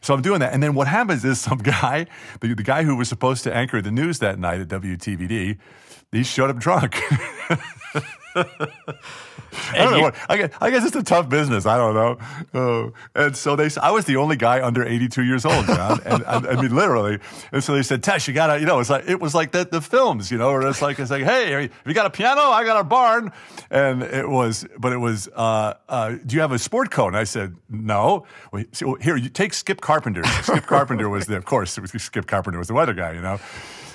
[0.00, 2.06] So I'm doing that, and then what happens is some guy,
[2.40, 5.58] the, the guy who was supposed to anchor the news that night at WTVD,
[6.12, 7.00] he showed up drunk.
[9.72, 10.00] I don't know.
[10.02, 11.66] What, I, guess, I guess it's a tough business.
[11.66, 12.18] I don't know.
[12.54, 16.00] Uh, and so they, I was the only guy under 82 years old, John.
[16.04, 17.18] and, I, I mean, literally.
[17.52, 19.64] And so they said, Tesh, you gotta, you know, it's like, it was like the,
[19.64, 22.42] the films, you know, where it's like, it's like, hey, if you got a piano,
[22.42, 23.32] I got a barn.
[23.70, 27.08] And it was, but it was, uh, uh, do you have a sport coat?
[27.08, 28.26] And I said, no.
[28.52, 30.22] Well, so here, you take Skip Carpenter.
[30.42, 33.40] Skip Carpenter was the, of course, Skip Carpenter was the weather guy, you know.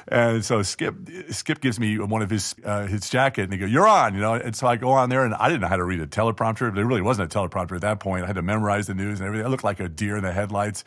[0.07, 0.95] And so Skip
[1.31, 4.21] Skip gives me one of his uh, his jacket, and he goes, "You're on," you
[4.21, 4.35] know.
[4.35, 6.73] And so I go on there, and I didn't know how to read a teleprompter.
[6.73, 8.23] There really wasn't a teleprompter at that point.
[8.23, 9.47] I had to memorize the news and everything.
[9.47, 10.83] I looked like a deer in the headlights,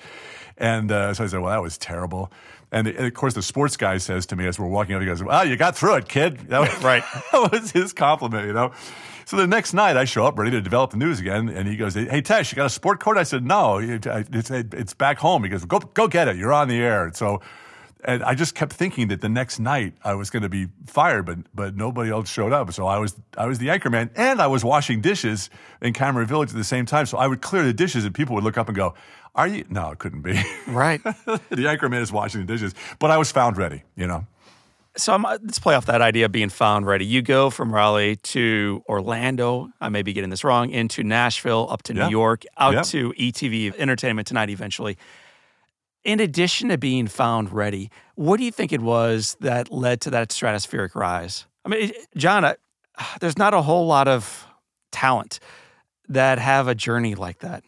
[0.57, 2.31] and uh, so I said, "Well, that was terrible."
[2.71, 5.01] And, the, and, of course, the sports guy says to me as we're walking up,
[5.01, 7.03] he goes, "Well, you got through it, kid." That was, right.
[7.33, 8.73] that was his compliment, you know.
[9.25, 11.77] So the next night, I show up ready to develop the news again, and he
[11.77, 15.43] goes, "Hey, Tesh, you got a sport coat?" I said, "No, it's, it's back home."
[15.43, 16.37] He goes, "Go, go get it.
[16.37, 17.41] You're on the air." So
[18.09, 21.27] and I just kept thinking that the next night I was going to be fired,
[21.27, 22.73] but but nobody else showed up.
[22.73, 25.51] So I was I was the anchor man, and I was washing dishes
[25.83, 27.05] in Cameron Village at the same time.
[27.07, 28.95] So I would clear the dishes, and people would look up and go,
[29.35, 30.41] "Are you?" No, it couldn't be.
[30.67, 31.03] Right.
[31.51, 33.83] the anchor man is washing the dishes, but I was found ready.
[33.95, 34.27] You know.
[34.97, 37.05] So I'm, let's play off that idea of being found ready.
[37.07, 39.71] You go from Raleigh to Orlando.
[39.81, 40.71] I may be getting this wrong.
[40.71, 42.07] Into Nashville, up to Yeah.
[42.07, 42.83] New York, out Yeah.
[42.83, 44.51] to ETV Entertainment Tonight.
[44.51, 44.99] Eventually,
[46.09, 50.11] in addition to being found ready, what do you think it was that led to
[50.11, 51.45] that stratospheric rise?
[51.67, 52.57] I mean, John, I,
[53.21, 54.47] there's not a whole lot of
[54.91, 55.39] talent
[56.09, 57.63] that have a journey like that.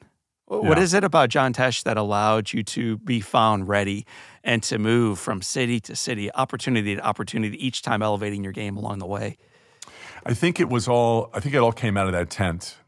[0.47, 0.83] What Yeah.
[0.85, 4.07] is it about John Tesh that allowed you to be found ready
[4.43, 8.75] and to move from city to city, opportunity to opportunity, each time elevating your game
[8.79, 9.37] along the way?
[10.25, 11.29] I think it was all.
[11.35, 12.79] I think it all came out of that tent,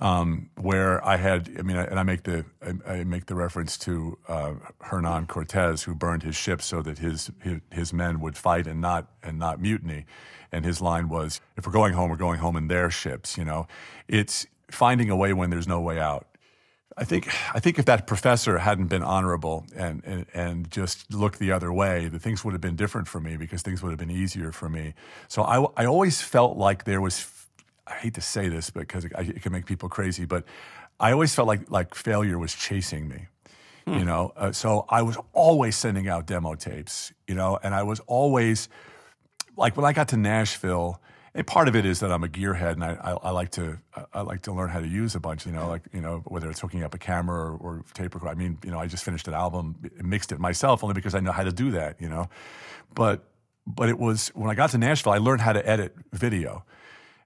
[0.00, 1.50] um, where I had.
[1.58, 5.26] I mean, I, and I make the I, I make the reference to uh, Hernan
[5.26, 9.08] Cortez, who burned his ship so that his, his his men would fight and not
[9.22, 10.06] and not mutiny.
[10.50, 13.44] And his line was, "If we're going home, we're going home in their ships." You
[13.44, 13.66] know,
[14.08, 16.26] it's finding a way when there's no way out.
[16.96, 21.38] I think I think if that professor hadn't been honorable and, and and just looked
[21.40, 23.98] the other way, the things would have been different for me because things would have
[23.98, 24.94] been easier for me.
[25.28, 27.30] So I I always felt like there was.
[27.86, 30.44] I hate to say this because it, it can make people crazy, but
[30.98, 33.26] I always felt like like failure was chasing me.
[33.86, 37.12] You know, uh, so I was always sending out demo tapes.
[37.28, 38.70] You know, and I was always
[39.56, 41.02] like when I got to Nashville,
[41.34, 43.78] and part of it is that I'm a gearhead and I, I, I like to
[44.12, 45.44] I like to learn how to use a bunch.
[45.44, 48.32] You know, like you know whether it's hooking up a camera or, or tape recorder.
[48.32, 51.20] I mean, you know, I just finished an album, mixed it myself only because I
[51.20, 52.00] know how to do that.
[52.00, 52.30] You know,
[52.94, 53.24] but
[53.66, 56.64] but it was when I got to Nashville, I learned how to edit video.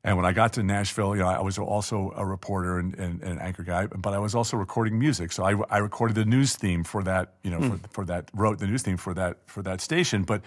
[0.09, 3.21] And when I got to Nashville, you know, I was also a reporter and, and,
[3.21, 5.33] and an anchor guy, but I was also recording music.
[5.33, 8.59] So I, I recorded the news theme for that, you know, for, for that, wrote
[8.59, 10.23] the news theme for that, for that station.
[10.23, 10.41] But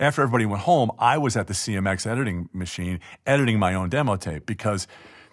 [0.00, 4.16] after everybody went home, I was at the CMX editing machine editing my own demo
[4.16, 4.88] tape because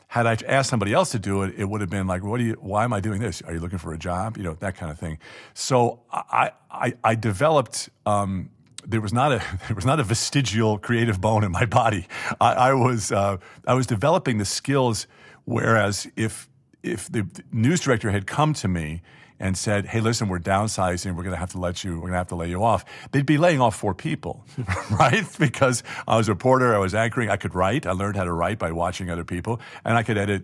[0.10, 2.44] had I asked somebody else to do it, it would have been like, "What do
[2.44, 2.58] you?
[2.60, 3.42] Why am I doing this?
[3.42, 4.38] Are you looking for a job?
[4.38, 5.18] You know, that kind of thing."
[5.54, 7.90] So I I, I developed.
[8.06, 8.50] Um,
[8.86, 12.08] there was not a there was not a vestigial creative bone in my body.
[12.40, 15.08] I, I was uh, I was developing the skills.
[15.46, 16.50] Whereas if
[16.84, 19.02] if the news director had come to me
[19.40, 21.16] and said, "Hey, listen, we're downsizing.
[21.16, 21.96] We're going to have to let you.
[21.96, 24.46] We're going to have to lay you off." They'd be laying off four people,
[24.92, 25.26] right?
[25.40, 27.88] Because I was a reporter, I was anchoring, I could write.
[27.88, 30.44] I learned how to write by watching other people, and I could edit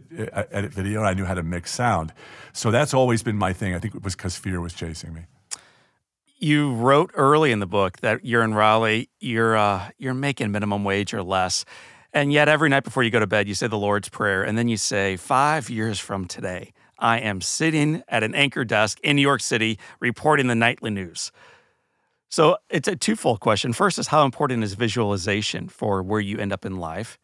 [0.52, 2.12] edit video, and I knew how to mix sound.
[2.54, 3.76] So that's always been my thing.
[3.76, 5.26] I think it was because fear was chasing me.
[6.40, 10.84] You wrote early in the book that you're in Raleigh, you're uh, you're making minimum
[10.84, 11.66] wage or less,
[12.14, 14.56] and yet every night before you go to bed, you say the Lord's Prayer, and
[14.56, 19.16] then you say, five years from today, I am sitting at an anchor desk in
[19.16, 21.32] New York City reporting the nightly news.
[22.30, 23.74] So it's a twofold question.
[23.74, 27.18] First is how important is visualization for where you end up in life?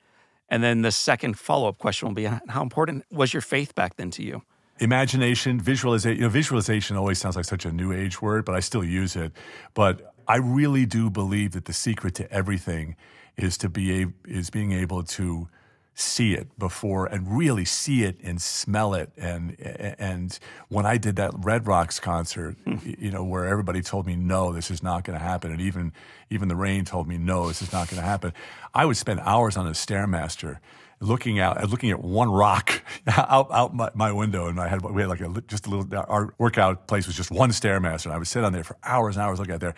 [0.50, 3.96] And then the second follow up question will be how important was your faith back
[3.98, 4.42] then to you?
[4.80, 6.18] Imagination, visualization.
[6.18, 9.16] You know, visualization always sounds like such a new age word, but I still use
[9.16, 9.32] it.
[9.74, 12.96] But I really do believe that the secret to everything
[13.38, 15.48] is to be a, is being able to
[15.96, 19.56] see it before and really see it and smell it and
[20.00, 22.78] and when I did that Red Rocks concert hmm.
[22.84, 25.94] you know where everybody told me no this is not going to happen and even
[26.32, 28.34] even the rain told me no this is not going to happen
[28.74, 30.58] I would spend hours on a stairmaster
[31.04, 34.48] looking out uh, looking at one rock out out my, my window.
[34.48, 37.32] And I had we had like a just a little our workout place was just
[37.32, 38.06] one stairmaster.
[38.06, 39.76] And I would sit on there for hours and hours looking out there.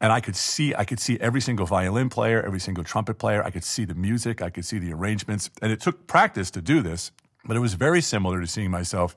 [0.00, 3.42] And I could see I could see every single violin player every single trumpet player.
[3.42, 4.42] I could see the music.
[4.42, 5.50] I could see the arrangements.
[5.62, 7.12] And it took practice to do this
[7.46, 9.16] but it was very similar to seeing myself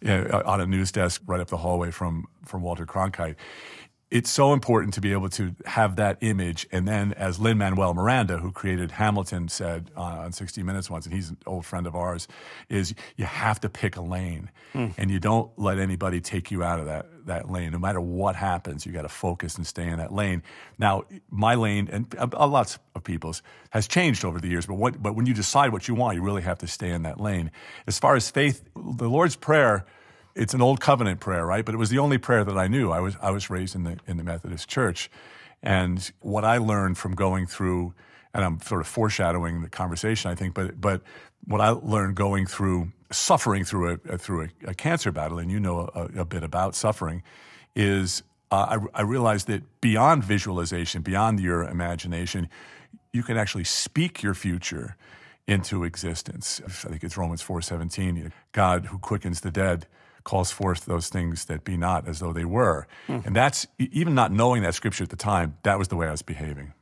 [0.00, 3.36] you know, on a news desk right up the hallway from from Walter Cronkite
[4.10, 6.66] it's so important to be able to have that image.
[6.72, 11.04] And then, as Lin Manuel Miranda, who created Hamilton, said uh, on 60 Minutes once,
[11.04, 12.26] and he's an old friend of ours,
[12.70, 14.50] is you have to pick a lane,
[14.96, 17.72] and you don't let anybody take you out of that that lane.
[17.72, 20.42] No matter what happens, you got to focus and stay in that lane.
[20.78, 24.74] Now, my lane and a, a lots of people's has changed over the years, but
[24.74, 27.20] what but when you decide what you want, you really have to stay in that
[27.20, 27.50] lane.
[27.86, 29.84] As far as faith, the Lord's prayer
[30.38, 31.64] it's an old covenant prayer, right?
[31.64, 32.90] But it was the only prayer that I knew.
[32.90, 35.10] I was I was raised in the in the Methodist Church,
[35.62, 37.92] and what I learned from going through,
[38.32, 41.02] and I'm sort of foreshadowing the conversation, I think, but but
[41.44, 45.58] what I learned going through suffering through a through a, a cancer battle, and you
[45.58, 47.22] know a, a bit about suffering,
[47.74, 52.48] is uh, I, I realized that beyond visualization, beyond your imagination,
[53.12, 54.96] you can actually speak your future
[55.48, 56.60] into existence.
[56.64, 58.30] I think it's Romans 4:17.
[58.52, 59.86] God who quickens the dead
[60.28, 62.86] calls forth those things that be not as though they were.
[63.24, 66.10] And that's even not knowing that scripture at the time, that was the way I
[66.10, 66.74] was behaving.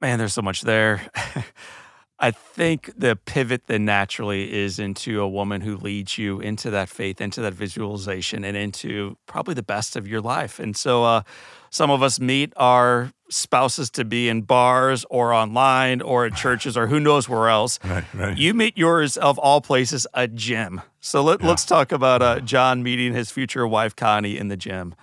[0.00, 1.00] Man, there's so much there.
[2.18, 6.88] I think the pivot then naturally is into a woman who leads you into that
[6.88, 10.58] faith, into that visualization, and into probably the best of your life.
[10.58, 11.22] And so, uh,
[11.72, 16.76] some of us meet our spouses to be in bars or online or at churches
[16.76, 17.78] or who knows where else.
[17.92, 18.38] Right, right.
[18.38, 20.82] You meet yours of all places, a gym.
[21.00, 24.94] So let, us talk about uh, John meeting his future wife Connie in the gym.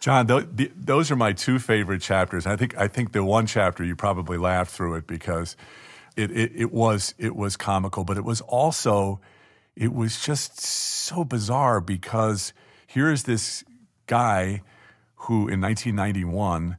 [0.00, 2.46] John, th- the, those are my two favorite chapters.
[2.46, 5.56] I think I think the one chapter you probably laughed through it because
[6.16, 9.20] it, it, it was it was comical, but it was also
[9.76, 12.52] it was just so bizarre because
[12.86, 13.64] here is this
[14.06, 14.62] guy
[15.22, 16.76] who in 1991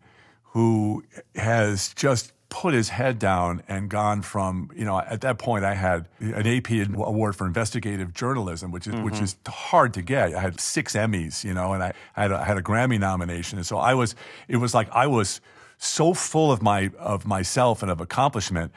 [0.52, 1.04] who
[1.36, 5.74] has just put his head down and gone from you know at that point I
[5.74, 9.24] had an AP award for investigative journalism which is which mm-hmm.
[9.24, 10.36] is hard to get.
[10.36, 13.00] I had six Emmys you know and I, I had a, I had a Grammy
[13.00, 13.58] nomination.
[13.58, 14.14] And so I was
[14.48, 15.42] it was like I was
[15.78, 18.72] so full of my of myself and of accomplishment.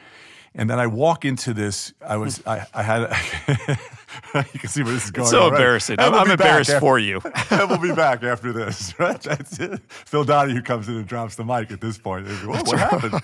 [0.55, 3.79] And then I walk into this I was I, I had
[4.35, 5.55] you can see where this is going so already.
[5.55, 5.93] embarrassing.
[5.93, 7.21] And I'm, we'll I'm embarrassed after- for you.
[7.51, 9.21] and we'll be back after this, right?
[9.21, 9.81] That's it.
[9.89, 12.27] Phil Donahue comes in and drops the mic at this point.
[12.45, 13.21] What happened?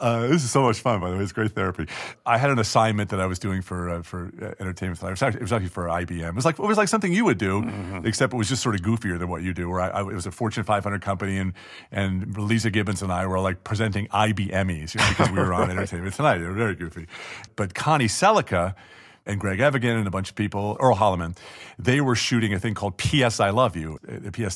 [0.00, 1.22] Uh, this is so much fun, by the way.
[1.22, 1.86] It's great therapy.
[2.24, 5.10] I had an assignment that I was doing for uh, for uh, Entertainment Tonight.
[5.10, 6.28] It was, actually, it was actually for IBM.
[6.28, 7.68] It was like it was like something you would do,
[8.04, 9.68] except it was just sort of goofier than what you do.
[9.68, 11.52] Where I, I, it was a Fortune 500 company, and
[11.90, 15.70] and Leeza Gibbons and I were like presenting IBMEs you know, because we were on
[15.70, 16.38] Entertainment Tonight.
[16.38, 17.06] They were very goofy.
[17.56, 18.74] But Connie Sellecca
[19.28, 21.36] and Greg Evigan and a bunch of people, Earl Holliman,
[21.78, 23.98] they were shooting a thing called PS I Love You.
[24.08, 24.54] Uh, The PS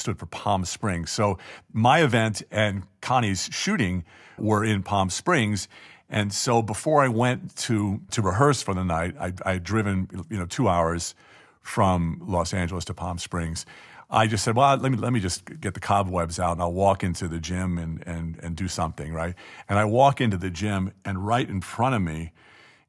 [0.00, 1.10] stood for Palm Springs.
[1.10, 1.38] So
[1.72, 4.04] my event and Connie's shooting
[4.36, 5.68] were in Palm Springs.
[6.10, 10.08] And so before I went to, to rehearse for the night, I, I had driven,
[10.28, 11.14] you know, two hours
[11.60, 13.64] from Los Angeles to Palm Springs.
[14.10, 16.72] I just said, well, let me, let me just get the cobwebs out and I'll
[16.72, 19.34] walk into the gym and, and, and do something, right?
[19.68, 22.32] And I walk into the gym and right in front of me,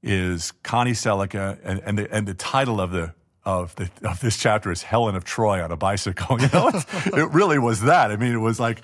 [0.02, 3.14] is Connie Sellecca, and, and the and the title of the
[3.46, 6.38] of the of this chapter is Helen of Troy on a bicycle.
[6.40, 8.12] You know, it really was that.
[8.12, 8.82] I mean, it was like.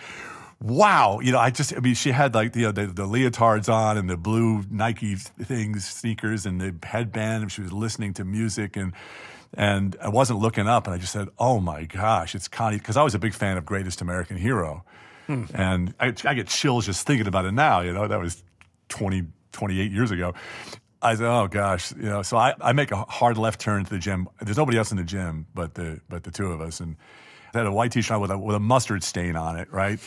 [0.62, 3.06] Wow, you know, I just, I mean, she had like the, you know, the the
[3.06, 8.14] leotards on and the blue Nike things, sneakers, and the headband, and she was listening
[8.14, 8.94] to music, and
[9.54, 12.96] and I wasn't looking up, and I just said, "Oh my gosh, it's Connie," because
[12.96, 14.86] I was a big fan of Greatest American Hero,
[15.28, 15.44] hmm.
[15.54, 17.82] and I, I get chills just thinking about it now.
[17.82, 18.42] You know, that was
[18.88, 20.34] 20, 28 years ago.
[21.02, 22.22] I said, "Oh gosh," you know.
[22.22, 24.28] So I, I make a hard left turn to the gym.
[24.42, 26.96] There's nobody else in the gym but the but the two of us, and
[27.54, 30.00] I had a white t-shirt with a with a mustard stain on it, right?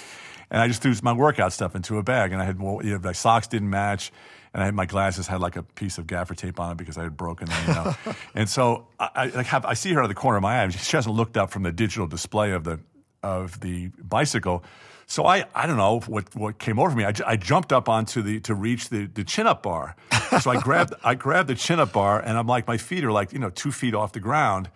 [0.50, 2.92] And I just threw my workout stuff into a bag, and I had well, you
[2.92, 4.12] know, my socks didn't match,
[4.54, 6.96] and I had my glasses had like a piece of gaffer tape on it because
[6.96, 7.94] I had broken them, you know.
[8.34, 10.62] and so I, I like have I see her out of the corner of my
[10.62, 10.68] eye.
[10.68, 12.80] She hasn't looked up from the digital display of the
[13.22, 14.64] of the bicycle.
[15.10, 17.04] So I, I don't know what, what came over me.
[17.04, 19.96] I, I jumped up onto the to reach the, the chin up bar.
[20.42, 23.10] So I grabbed I grabbed the chin up bar and I'm like my feet are
[23.10, 24.68] like you know two feet off the ground,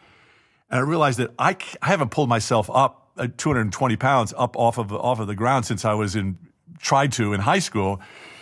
[0.70, 4.78] and I realized that I, I haven't pulled myself up uh, 220 pounds up off
[4.78, 6.38] of off of the ground since I was in
[6.78, 8.00] tried to in high school.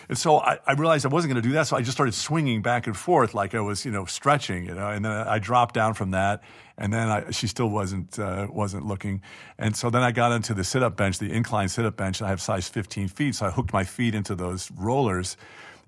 [0.08, 1.66] And so I, I realized I wasn't going to do that.
[1.66, 4.74] So I just started swinging back and forth like I was, you know, stretching, you
[4.74, 4.88] know.
[4.88, 6.42] And then I dropped down from that,
[6.80, 9.20] and then I, she still wasn't uh, wasn't looking.
[9.58, 12.22] And so then I got onto the sit up bench, the incline sit up bench.
[12.22, 15.36] I have size 15 feet, so I hooked my feet into those rollers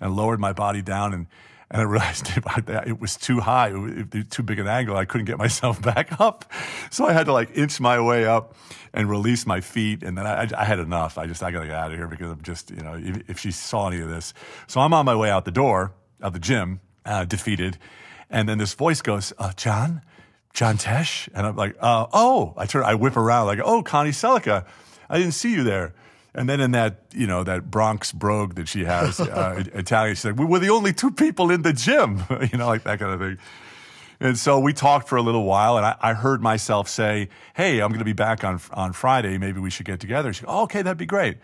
[0.00, 1.26] and lowered my body down and.
[1.74, 2.30] And I realized
[2.68, 4.94] it was too high, it was too big an angle.
[4.94, 6.44] I couldn't get myself back up,
[6.90, 8.54] so I had to like inch my way up
[8.92, 10.02] and release my feet.
[10.02, 11.16] And then I, I had enough.
[11.16, 13.38] I just I gotta get out of here because I'm just you know if, if
[13.38, 14.34] she saw any of this,
[14.66, 17.78] so I'm on my way out the door of the gym, uh, defeated,
[18.28, 20.02] and then this voice goes, uh, "John,
[20.52, 24.10] John Tesh," and I'm like, uh, "Oh!" I turn, I whip around like, "Oh, Connie
[24.10, 24.66] Sellecca,
[25.08, 25.94] I didn't see you there."
[26.34, 30.24] And then in that, you know, that Bronx brogue that she has, uh, Italian, she's
[30.24, 33.12] like, we were the only two people in the gym, you know, like that kind
[33.12, 33.38] of thing.
[34.20, 37.80] And so we talked for a little while, and I, I heard myself say, "Hey,
[37.80, 39.36] I'm going to be back on on Friday.
[39.36, 41.38] Maybe we should get together." She, "Oh, okay, that'd be great."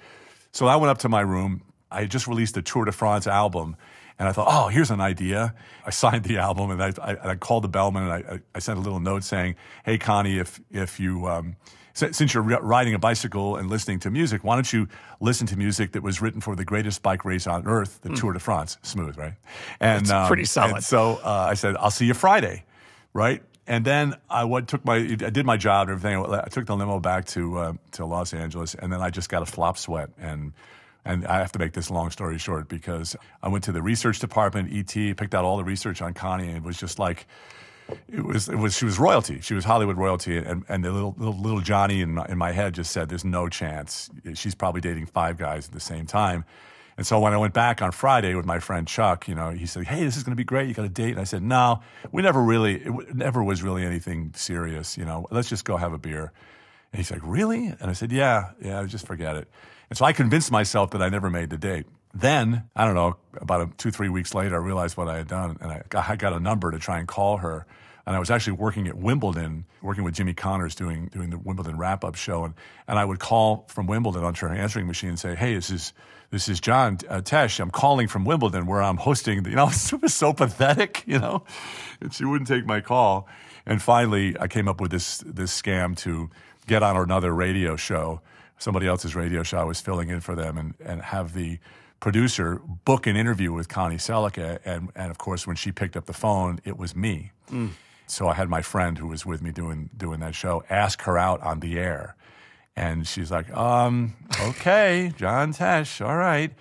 [0.52, 1.62] So I went up to my room.
[1.90, 3.76] I had just released a Tour de France album,
[4.18, 5.54] and I thought, "Oh, here's an idea."
[5.84, 8.78] I signed the album, and I, I, I called the bellman, and I, I sent
[8.78, 11.56] a little note saying, "Hey, Connie, if if you um,
[11.94, 14.86] since you're riding a bicycle and listening to music, why don't you
[15.20, 18.32] listen to music that was written for the greatest bike race on earth, the Tour
[18.32, 18.78] de France?
[18.82, 19.34] Smooth, right?
[19.80, 20.06] And.
[20.06, 20.84] That's pretty solid.
[20.84, 22.64] so uh, I said, "I'll see you Friday."
[23.12, 23.42] right?
[23.66, 26.24] And then I went, took my, I did my job and everything.
[26.32, 29.42] I took the limo back to uh, to Los Angeles, and then I just got
[29.42, 30.08] a flop sweat.
[30.18, 30.52] And
[31.08, 34.18] and I have to make this long story short because I went to the research
[34.18, 37.26] department, ET, picked out all the research on Connie, and it was just like
[38.08, 39.40] it was it was she was royalty.
[39.40, 42.52] She was Hollywood royalty, and and the little little, little Johnny in my, in my
[42.52, 44.10] head just said, "There's no chance.
[44.34, 46.44] She's probably dating five guys at the same time."
[46.98, 49.64] And so when I went back on Friday with my friend Chuck, you know, he
[49.64, 50.68] said, "Hey, this is going to be great.
[50.68, 51.80] You got a date?" And I said, "No,
[52.12, 52.74] we never really.
[52.74, 54.98] It w- never was really anything serious.
[54.98, 56.32] You know, let's just go have a beer."
[56.92, 58.84] And he's like, "Really?" And I said, "Yeah, yeah.
[58.84, 59.48] Just forget it."
[59.90, 61.86] And so I convinced myself that I never made the date.
[62.14, 65.28] Then I don't know, about a, two three weeks later, I realized what I had
[65.28, 67.66] done, and I got, I got a number to try and call her.
[68.06, 71.76] And I was actually working at Wimbledon, working with Jimmy Connors, doing doing the Wimbledon
[71.76, 72.54] wrap up show, and
[72.86, 75.92] and I would call from Wimbledon onto her answering machine and say, "Hey, this is."
[76.30, 77.58] This is John uh, Tesh.
[77.58, 79.44] I'm calling from Wimbledon where I'm hosting.
[79.44, 81.44] The, you know, it was so pathetic, you know,
[82.02, 83.26] and she wouldn't take my call.
[83.64, 86.28] And finally, I came up with this this scam to
[86.66, 88.20] get on another radio show,
[88.58, 89.58] somebody else's radio show.
[89.58, 91.58] I was filling in for them, and and have the
[92.00, 94.58] producer book an interview with Connie Sellecca.
[94.64, 97.32] And and of course, when she picked up the phone, it was me.
[98.06, 101.18] So I had my friend who was with me doing doing that show ask her
[101.18, 102.14] out on the air.
[102.76, 106.52] And she's like, um, okay, John Tesh, all right.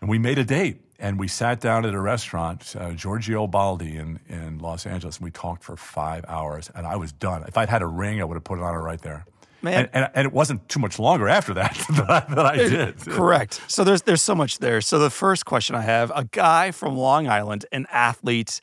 [0.00, 3.96] And we made a date and we sat down at a restaurant, uh, Giorgio Baldi
[3.96, 6.70] in, in Los Angeles, and we talked for five hours.
[6.74, 7.44] And I was done.
[7.48, 9.24] If I'd had a ring, I would have put it on her right there.
[9.60, 9.74] Man.
[9.74, 12.68] And, and, and it wasn't too much longer after that that, I, that I eh,
[12.68, 12.98] did.
[13.00, 13.60] Correct.
[13.66, 14.80] So there's there's so much there.
[14.80, 18.60] So the first question I have: a guy from Long Island, an athlete,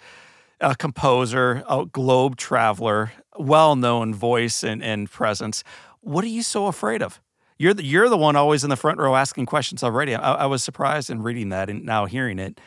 [0.62, 5.64] a composer, a globe traveler, well-known voice and, and presence.
[6.02, 7.22] What are you so afraid of?
[7.58, 10.14] You're the, you're the one always in the front row asking questions already.
[10.14, 12.60] I, I was surprised in reading that and now hearing it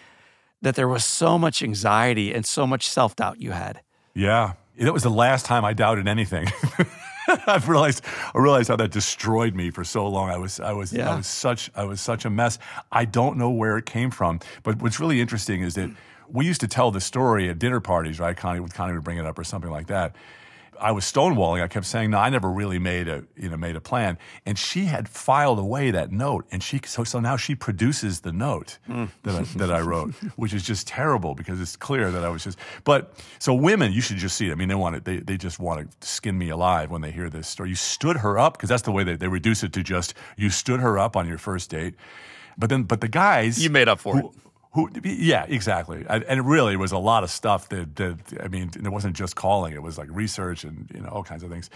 [0.62, 3.82] that there was so much anxiety and so much self doubt you had.
[4.14, 4.54] Yeah.
[4.78, 6.46] That was the last time I doubted anything.
[7.46, 8.04] I've realized
[8.34, 10.30] I realized how that destroyed me for so long.
[10.30, 11.12] I was I was Yeah.
[11.12, 12.58] I was such I was such a mess.
[12.90, 14.40] I don't know where it came from.
[14.62, 15.90] But what's really interesting is that
[16.30, 18.36] we used to tell the story at dinner parties, right?
[18.36, 20.16] Connie would Connie would bring it up or something like that.
[20.80, 21.62] I was stonewalling.
[21.62, 24.58] I kept saying, "No, I never really made a you know made a plan." And
[24.58, 28.78] she had filed away that note, and she so so now she produces the note
[28.86, 29.06] hmm.
[29.22, 32.44] that I, that I wrote, which is just terrible because it's clear that I was
[32.44, 32.58] just.
[32.84, 34.52] But so women, you should just see it.
[34.52, 35.04] I mean, they want it.
[35.04, 37.70] They they just want to skin me alive when they hear this story.
[37.70, 40.50] You stood her up because that's the way they, they reduce it to just you
[40.50, 41.94] stood her up on your first date.
[42.58, 44.34] But then, but the guys You made up for who, it.
[44.72, 46.04] Who, yeah, exactly.
[46.08, 49.16] And and it really was a lot of stuff that, that, I mean, it wasn't
[49.16, 51.70] just calling, it was like research and, you know, all kinds of things.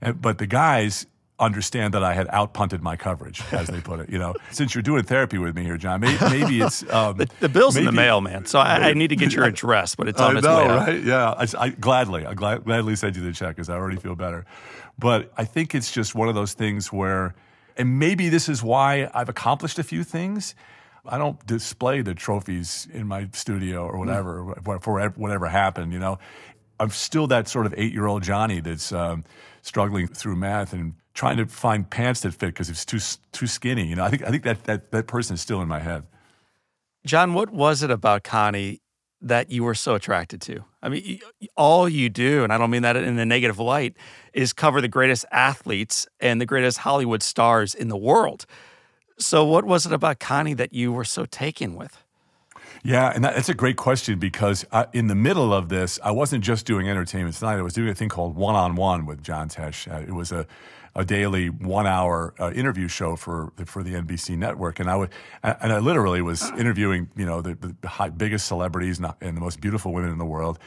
[0.00, 1.06] And, but the guys
[1.40, 4.10] understand that I had outpunted my coverage, as they put it.
[4.10, 6.82] You know, since you're doing therapy with me here, John, maybe, maybe it's.
[6.90, 8.46] Um, The, the bill's in the mail, man.
[8.46, 10.64] So I, I need to get your address, but it's on I its know, way
[10.64, 10.86] out.
[10.88, 11.02] right?
[11.02, 14.14] Yeah, I, I gladly, I glad, gladly send you the check because I already feel
[14.14, 14.46] better.
[14.98, 17.34] But I think it's just one of those things where,
[17.76, 20.54] and maybe this is why I've accomplished a few things.
[21.08, 25.92] I don't display the trophies in my studio or whatever for for whatever happened.
[25.92, 26.18] You know,
[26.78, 29.24] I'm still that sort of eight year old Johnny that's um,
[29.62, 33.00] struggling through math and trying to find pants that fit because it's too
[33.32, 33.86] too skinny.
[33.86, 36.04] You know, I think I think that that that person is still in my head.
[37.06, 38.80] John, what was it about Connie
[39.20, 40.64] that you were so attracted to?
[40.82, 41.20] I mean,
[41.56, 43.96] all you do, and I don't mean that in a negative light,
[44.32, 48.46] is cover the greatest athletes and the greatest Hollywood stars in the world.
[49.18, 52.02] So, what was it about Connie that you were so taken with?
[52.84, 56.12] Yeah, and that, that's a great question because I, in the middle of this, I
[56.12, 57.56] wasn't just doing entertainment tonight.
[57.56, 59.92] I was doing a thing called One on One with John Tesh.
[59.92, 60.46] Uh, it was a,
[60.94, 65.10] a daily one-hour uh, interview show for for the NBC network, and I would
[65.42, 69.40] and I literally was interviewing you know the, the high, biggest celebrities and and the
[69.40, 70.58] most beautiful women in the world.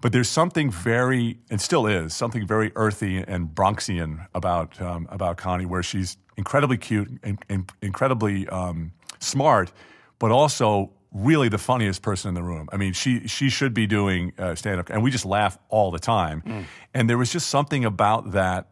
[0.00, 5.36] But there's something very, and still is, something very earthy and Bronxian about um, about
[5.36, 9.72] Connie, where she's incredibly cute and, and incredibly um, smart,
[10.18, 12.68] but also really the funniest person in the room.
[12.72, 15.90] I mean, she she should be doing uh, stand up, and we just laugh all
[15.90, 16.66] the time.
[16.92, 18.68] And there was just something about that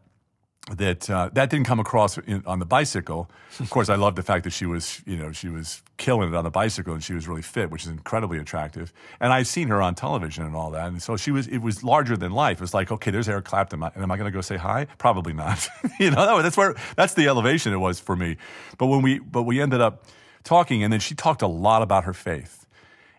[0.72, 3.30] that uh, that didn't come across in, on the bicycle.
[3.60, 6.34] Of course, I love the fact that she was, you know, she was killing it
[6.34, 8.92] on the bicycle and she was really fit, which is incredibly attractive.
[9.20, 11.46] And I've seen her on television and all that, and so she was.
[11.48, 12.58] It was larger than life.
[12.58, 14.86] It was like, okay, there's Eric Clapton, and am I going to go say hi?
[14.96, 15.68] Probably not.
[16.00, 18.38] you know, that's where that's the elevation it was for me.
[18.78, 20.06] But when we but we ended up
[20.44, 22.64] talking, and then she talked a lot about her faith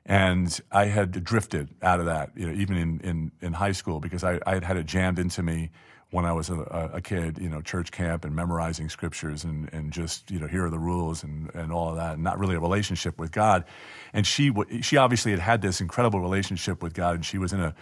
[0.07, 3.99] and I had drifted out of that, you know, even in, in, in high school
[3.99, 5.71] because I, I had had it jammed into me
[6.11, 9.91] when I was a, a kid, you know, church camp and memorizing scriptures and, and
[9.91, 12.55] just, you know, here are the rules and, and all of that, and not really
[12.55, 13.65] a relationship with God.
[14.13, 17.59] And she, she obviously had had this incredible relationship with God, and she was in
[17.59, 17.75] a,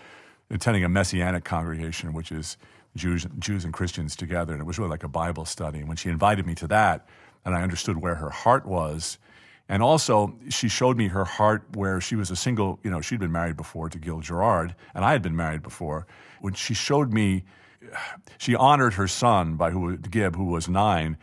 [0.50, 2.58] attending a messianic congregation, which is
[2.96, 5.80] Jews, Jews and Christians together, and it was really like a Bible study.
[5.80, 7.08] And when she invited me to that,
[7.46, 9.20] and I understood where her heart was,
[9.70, 13.20] And also, she showed me her heart where she was a single, you know, she'd
[13.20, 16.06] been married before to Gil Gerard, and I had been married before.
[16.42, 17.46] When she showed me,
[18.38, 21.18] she honored her son by who Gib, who was nine,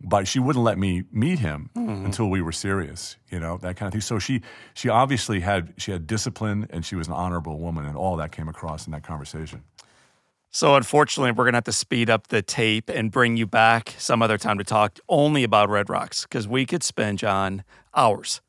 [0.00, 2.04] but she wouldn't let me meet him mm-hmm.
[2.04, 4.00] until we were serious, you know, that kind of thing.
[4.00, 4.42] So she
[4.74, 8.32] she obviously had she had discipline and she was an honorable woman, and all that
[8.32, 9.62] came across in that conversation.
[10.54, 13.94] So, unfortunately, we're going to have to speed up the tape and bring you back
[13.96, 17.64] some other time to talk only about Red Rocks because we could spend, John,
[17.96, 18.42] hours.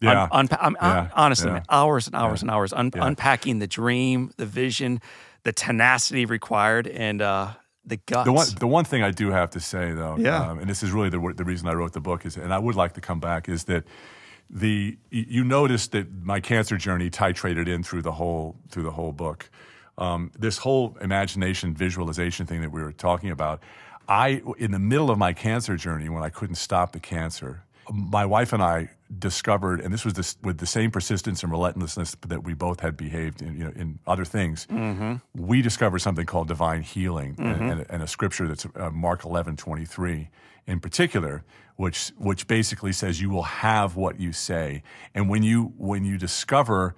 [0.00, 0.28] Yeah.
[0.30, 1.08] Un- unpa- yeah.
[1.12, 1.54] honestly, yeah.
[1.54, 2.44] Man, hours and hours yeah.
[2.44, 5.00] and hours un- unpacking the dream, the vision,
[5.42, 7.52] the tenacity required, and uh,
[7.84, 8.26] the guts.
[8.26, 10.50] The one, the one thing I do have to say, though, yeah.
[10.50, 12.58] Um, and this is really the, the reason I wrote the book, is, and I
[12.58, 13.84] would like to come back, is that
[14.48, 19.12] the you noticed that my cancer journey titrated in through the whole through the whole
[19.12, 19.48] book
[20.00, 23.62] um, this whole imagination visualization thing that we were talking about,
[24.08, 28.24] I, in the middle of my cancer journey, when I couldn't stop the cancer, my
[28.24, 32.44] wife and I discovered, and this was this, with the same persistence and relentlessness that
[32.44, 34.66] we both had behaved in, you know, in other things.
[34.70, 35.16] Mm-hmm.
[35.34, 37.62] We discovered something called divine healing, mm-hmm.
[37.62, 40.28] and, and, a scripture that's uh, Mark eleven twenty three
[40.66, 41.44] in particular,
[41.76, 44.82] which which basically says you will have what you say,
[45.14, 46.94] and when you when you discover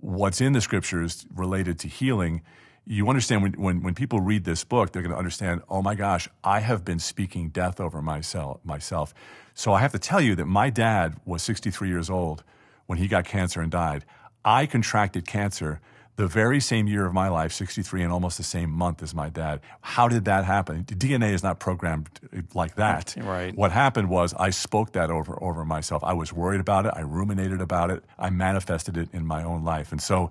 [0.00, 2.42] what's in the scriptures related to healing,
[2.86, 5.94] you understand when, when, when people read this book, they're going to understand, oh my
[5.94, 9.14] gosh, I have been speaking death over myself, myself.
[9.54, 12.42] So I have to tell you that my dad was 63 years old
[12.86, 14.04] when he got cancer and died.
[14.44, 15.80] I contracted cancer
[16.16, 19.30] the very same year of my life, 63, and almost the same month as my
[19.30, 19.60] dad.
[19.80, 20.84] How did that happen?
[20.84, 23.16] DNA is not programmed uh, like that.
[23.22, 23.54] Right.
[23.54, 26.02] What happened was I spoke that over, over myself.
[26.04, 26.92] I was worried about it.
[26.94, 28.04] I ruminated about it.
[28.18, 29.92] I manifested it in my own life.
[29.92, 30.30] And so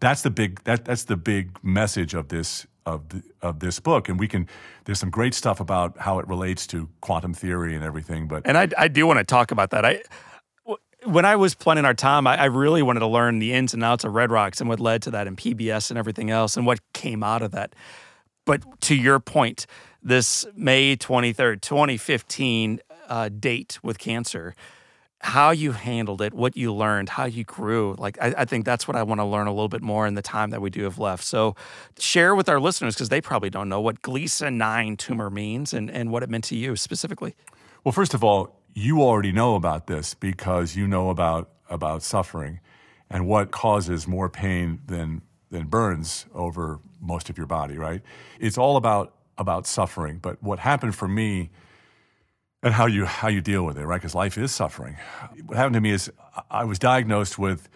[0.00, 4.08] that's the big, that, that's the big message of this, of, the, of this book.
[4.08, 4.48] And we can,
[4.84, 8.28] there's some great stuff about how it relates to quantum theory and everything.
[8.28, 9.84] But, and I, I do want to talk about that.
[9.84, 10.02] I,
[11.04, 13.82] when I was planning our time, I, I, really wanted to learn the ins and
[13.82, 16.66] outs of Red Rocks and what led to that and PBS and everything else and
[16.66, 17.74] what came out of that.
[18.44, 19.66] But to your point,
[20.02, 24.54] this May 23rd, 2015 uh, date with cancer,
[25.20, 28.88] how you handled it, what you learned, how you grew, like I, I think that's
[28.88, 30.82] what I want to learn a little bit more in the time that we do
[30.82, 31.22] have left.
[31.22, 31.54] So
[31.98, 35.90] share with our listeners, because they probably don't know what Gleason 9 tumor means and,
[35.90, 37.36] and what it meant to you specifically.
[37.84, 42.60] Well, first of all, you already know about this because you know about about suffering
[43.10, 48.02] and what causes more pain than than burns over most of your body, right?
[48.40, 50.18] It's all about about suffering.
[50.18, 51.50] But what happened for me
[52.62, 54.00] and how you how you deal with it, right?
[54.00, 54.96] Because life is suffering.
[55.46, 56.10] What happened to me is
[56.50, 57.68] I was diagnosed with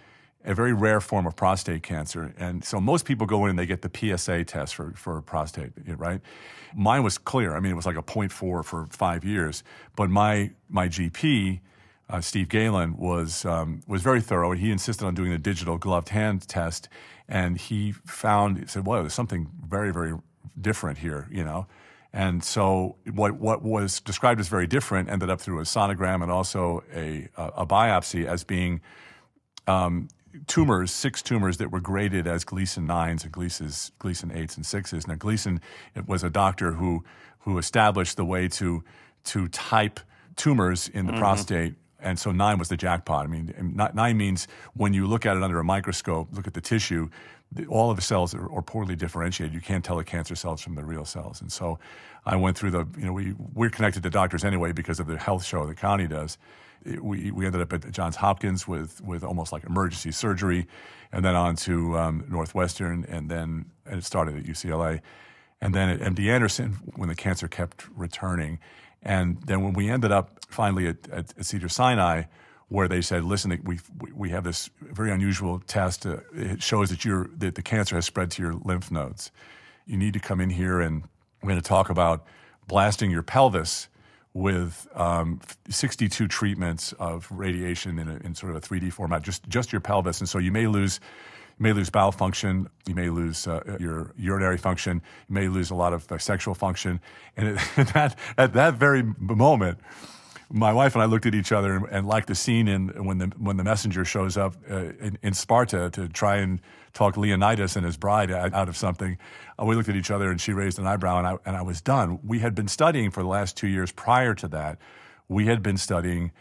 [0.47, 2.33] a very rare form of prostate cancer.
[2.39, 5.73] And so most people go in and they get the PSA test for, for prostate,
[5.97, 6.21] right?
[6.75, 7.55] Mine was clear.
[7.57, 9.63] I mean, it was like a 0.4 for five years.
[9.97, 11.61] But my, my GP,
[12.09, 14.53] uh, Steve Galen, was, um, was very thorough.
[14.53, 16.89] and He insisted on doing the digital gloved hand test.
[17.29, 20.15] And he found, he said, well, there's something very, very
[20.61, 21.67] different here, you know?
[22.13, 26.31] And so what, what was described as very different ended up through a sonogram and
[26.31, 28.81] also a, a, a biopsy as being
[29.67, 30.09] um,
[30.47, 35.09] tumors, six tumors that were graded as Gleason 9s and Gleason, Gleason 8s and 6s.
[35.09, 35.61] Now, Gleason
[36.07, 37.05] was a doctor who,
[37.41, 38.85] who established the way to,
[39.25, 40.01] to type
[40.37, 41.21] tumors in the mm-hmm.
[41.21, 41.75] prostate.
[41.99, 43.25] And so nine was the jackpot.
[43.25, 46.61] I mean, nine means when you look at it under a microscope, look at the
[46.61, 47.09] tissue,
[47.69, 49.55] all of the cells are, are, poorly differentiated.
[49.55, 51.41] You can't tell the cancer cells from the real cells.
[51.41, 51.79] And so
[52.25, 55.17] I went through the, you know, we, we're connected to doctors anyway because of the
[55.17, 56.39] health show the county does
[57.01, 60.67] we, we ended up at Johns Hopkins with, with almost like emergency surgery,
[61.13, 65.01] and then on to um, Northwestern, and then and it started at UCLA.
[65.61, 68.59] And then at MD Anderson when the cancer kept returning.
[69.03, 72.25] And then when we ended up finally at, at, at Cedar Sinai,
[72.69, 73.79] where they said, "Listen, we
[74.15, 76.07] we have this very unusual test.
[76.07, 79.31] Uh, it shows that you that the cancer has spread to your lymph nodes.
[79.87, 81.05] You need to come in here, and
[81.43, 82.27] we're going to talk about
[82.67, 83.89] blasting your pelvis
[84.35, 85.41] with um,
[85.71, 89.81] 62 treatments of radiation in, a, in, sort of a 3D format, just just your
[89.81, 91.01] pelvis, and so you may lose.
[91.59, 92.69] You may lose bowel function.
[92.87, 95.01] You may lose uh, your urinary function.
[95.27, 97.01] You may lose a lot of uh, sexual function.
[97.35, 99.79] And at that, at that very moment,
[100.51, 103.19] my wife and I looked at each other and, and like the scene in when
[103.19, 106.61] the when the messenger shows up uh, in, in, Sparta to try and
[106.93, 109.19] talk Leonidas and his bride out of something.
[109.61, 111.63] Uh, we looked at each other and she raised an eyebrow and I and I
[111.63, 112.21] was done.
[112.25, 114.79] We had been studying for the last two years prior to that.
[115.29, 116.33] We had been studying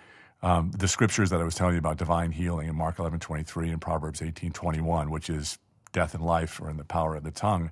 [0.44, 3.44] um, the scriptures that I was telling you about divine healing in Mark eleven twenty
[3.44, 5.58] three and Proverbs eighteen twenty one, which is
[5.92, 7.72] death and life are in the power of the tongue.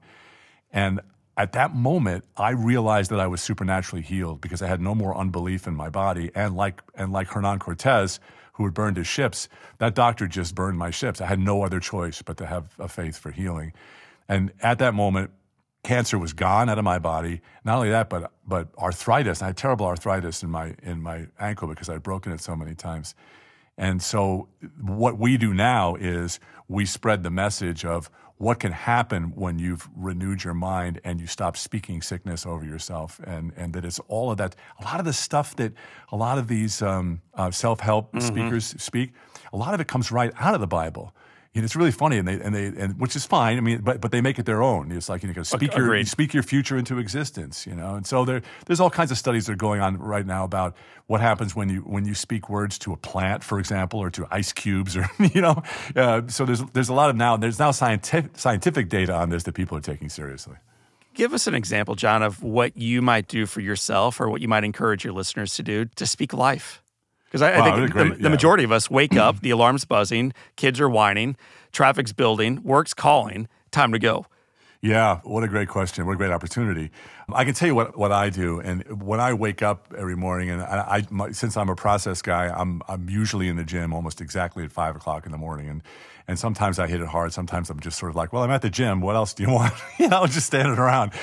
[0.71, 1.01] And
[1.36, 5.17] at that moment, I realized that I was supernaturally healed because I had no more
[5.17, 6.31] unbelief in my body.
[6.36, 8.19] And like, and like Hernan Cortez,
[8.53, 9.49] who had burned his ships.
[9.79, 11.21] That doctor just burned my ships.
[11.21, 13.73] I had no other choice but to have a faith for healing.
[14.29, 15.31] And at that moment,
[15.84, 17.41] cancer was gone out of my body.
[17.65, 19.41] Not only that, but but arthritis.
[19.41, 22.75] I had terrible arthritis in my in my ankle because I'd broken it so many
[22.75, 23.15] times.
[23.77, 29.31] And so what we do now is we spread the message of what can happen
[29.36, 33.86] when you've renewed your mind and you stop speaking sickness over yourself and, and that
[33.86, 35.73] it's all of that a lot of the stuff that
[36.11, 38.19] a lot of these um, uh, self-help mm-hmm.
[38.19, 39.11] speakers speak
[39.51, 41.15] a lot of it comes right out of the bible
[41.62, 43.58] know, it's really funny, and they and they and which is fine.
[43.58, 44.91] I mean, but but they make it their own.
[44.91, 47.68] It's like you know, speak your you speak your future into existence.
[47.68, 50.26] You know, and so there there's all kinds of studies that are going on right
[50.26, 50.76] now about
[51.06, 54.26] what happens when you when you speak words to a plant, for example, or to
[54.32, 55.62] ice cubes, or you know.
[55.95, 59.43] Uh, so there's there's a lot of now there's now scientific scientific data on this
[59.43, 60.56] that people are taking seriously.
[61.14, 64.47] Give us an example, John, of what you might do for yourself, or what you
[64.47, 66.82] might encourage your listeners to do to speak life.
[67.34, 70.79] Because I, I, think the, the, majority of us wake up, the alarm's buzzing, kids
[70.79, 71.36] are whining,
[71.71, 74.27] traffic's building, work's calling, time to go.
[74.84, 76.05] Yeah, what a great question.
[76.05, 76.91] What a great opportunity.
[77.34, 78.59] I can tell you what, what I do.
[78.59, 82.21] And when I wake up every morning, and I, I my, since I'm a process
[82.21, 85.69] guy, I'm, I'm usually in the gym almost exactly at five o'clock in the morning.
[85.69, 85.81] And,
[86.27, 87.34] and sometimes I hit it hard.
[87.34, 89.01] Sometimes I'm just sort of like, well, I'm at the gym.
[89.01, 89.73] What else do you want?
[89.97, 91.13] you know, just standing around.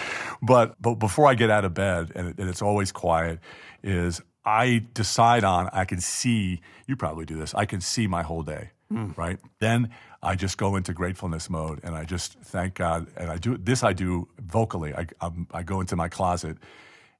[0.42, 3.38] But, but before I get out of bed, and, it, and it's always quiet,
[3.84, 8.22] is I decide on, I can see, you probably do this, I can see my
[8.22, 9.16] whole day, mm.
[9.16, 9.38] right?
[9.58, 9.90] Then
[10.22, 13.06] I just go into gratefulness mode and I just thank God.
[13.16, 14.94] And I do this, I do vocally.
[14.94, 16.56] I, I'm, i go into my closet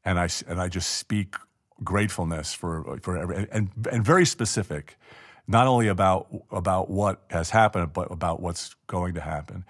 [0.05, 1.35] and I, and I just speak
[1.85, 4.97] gratefulness for, for every, and, and very specific,
[5.47, 9.65] not only about, about what has happened, but about what's going to happen.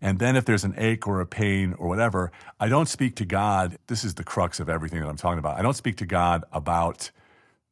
[0.00, 2.30] And then if there's an ache or a pain or whatever,
[2.60, 3.78] I don't speak to God.
[3.86, 5.58] This is the crux of everything that I'm talking about.
[5.58, 7.10] I don't speak to God about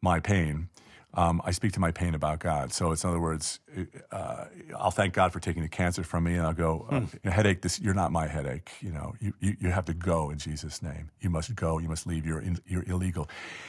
[0.00, 0.68] my pain.
[1.16, 2.72] Um, I speak to my pain about God.
[2.72, 3.60] So it's in other words,
[4.10, 4.46] uh,
[4.76, 7.28] I'll thank God for taking the cancer from me, and I'll go, uh, hmm.
[7.28, 7.62] headache.
[7.62, 8.72] This you're not my headache.
[8.80, 11.10] You know, you, you, you have to go in Jesus' name.
[11.20, 11.78] You must go.
[11.78, 12.26] You must leave.
[12.26, 13.28] You're in, you're illegal.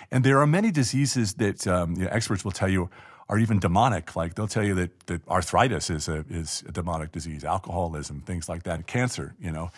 [0.10, 2.90] And there are many diseases that um, you know, experts will tell you
[3.28, 4.16] are even demonic.
[4.16, 8.48] Like they'll tell you that, that arthritis is a, is a demonic disease, alcoholism, things
[8.48, 9.72] like that, cancer, you know.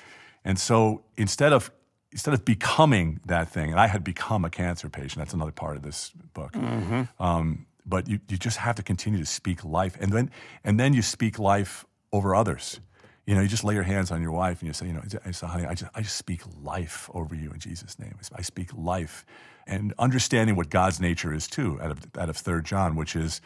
[0.43, 1.71] And so instead of
[2.11, 5.17] instead of becoming that thing, and I had become a cancer patient.
[5.17, 6.53] That's another part of this book.
[6.53, 7.03] Mm-hmm.
[7.23, 10.31] Um, but you, you just have to continue to speak life, and then
[10.63, 12.79] and then you speak life over others.
[13.27, 15.03] You know, you just lay your hands on your wife and you say, you know,
[15.23, 18.15] I honey, I just I just speak life over you in Jesus' name.
[18.33, 19.25] I speak life
[19.67, 23.41] and understanding what God's nature is too, out of, out of 3 John, which is,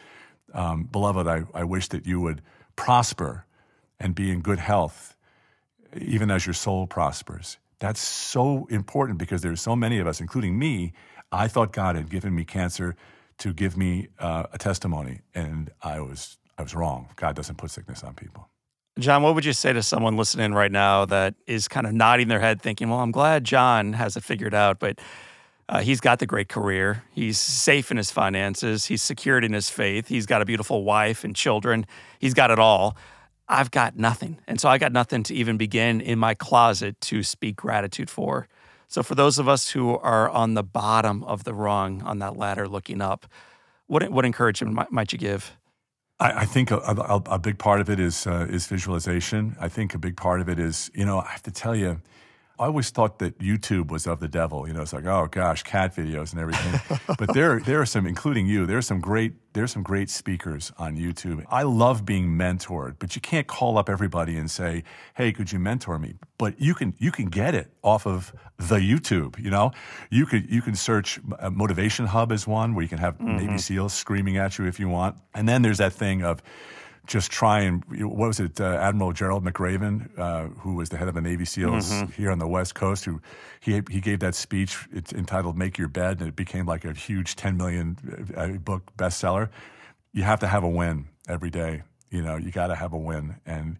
[0.54, 2.42] um, Beloved, I, I wish that you would
[2.76, 3.44] prosper
[3.98, 5.16] and be in good health,
[5.96, 7.58] even as your soul prospers.
[7.80, 10.92] That's so important because there's so many of us, including me.
[11.32, 12.94] I thought God had given me cancer
[13.38, 17.08] to give me uh, a testimony, and I was I was wrong.
[17.16, 18.48] God doesn't put sickness on people.
[18.98, 22.28] John, what would you say to someone listening right now that is kind of nodding
[22.28, 24.98] their head, thinking, "Well, I'm glad John has it figured out," but
[25.68, 27.04] uh, he's got the great career.
[27.10, 28.86] He's safe in his finances.
[28.86, 30.08] He's secured in his faith.
[30.08, 31.86] He's got a beautiful wife and children.
[32.18, 32.96] He's got it all.
[33.48, 34.38] I've got nothing.
[34.46, 38.48] And so I got nothing to even begin in my closet to speak gratitude for.
[38.88, 42.36] So, for those of us who are on the bottom of the rung on that
[42.36, 43.26] ladder looking up,
[43.86, 45.56] what, what encouragement might, might you give?
[46.22, 49.56] I, I think a, a, a, big part of it is, uh, is visualization.
[49.60, 52.00] I think a big part of it is, you know, I have to tell you,
[52.58, 54.68] I always thought that YouTube was of the devil.
[54.68, 56.98] You know, it's like, oh gosh, cat videos and everything.
[57.18, 60.10] but there, there are some, including you, there are some great, there are some great
[60.10, 61.44] speakers on YouTube.
[61.50, 64.84] I love being mentored, but you can't call up everybody and say,
[65.14, 66.14] hey, could you mentor me?
[66.38, 69.38] But you can, you can get it off of the YouTube.
[69.42, 69.72] You know,
[70.10, 73.38] you could, you can search uh, Motivation Hub as one where you can have mm-hmm.
[73.38, 75.16] Navy SEALs screaming at you if you want.
[75.34, 76.42] And then there's that thing of
[77.06, 78.60] just try and what was it?
[78.60, 82.12] Uh, Admiral Gerald McRaven, uh, who was the head of the Navy SEALs mm-hmm.
[82.12, 83.20] here on the West Coast, who
[83.60, 86.92] he he gave that speech it's entitled "Make Your Bed," and it became like a
[86.92, 87.96] huge ten million
[88.36, 89.48] uh, book bestseller.
[90.12, 91.82] You have to have a win every day.
[92.10, 93.78] You know, you got to have a win, and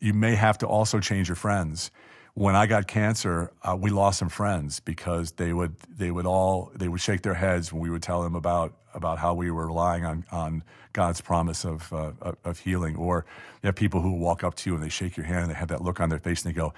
[0.00, 1.90] you may have to also change your friends
[2.38, 6.70] when I got cancer, uh, we lost some friends because they would they would all
[6.74, 9.66] they would shake their heads when we would tell them about about how we were
[9.66, 10.62] relying on on
[10.92, 12.12] God's promise of uh,
[12.44, 12.94] of healing.
[12.94, 13.26] Or
[13.62, 15.54] you have people who walk up to you and they shake your hand and they
[15.54, 16.72] have that look on their face and they go,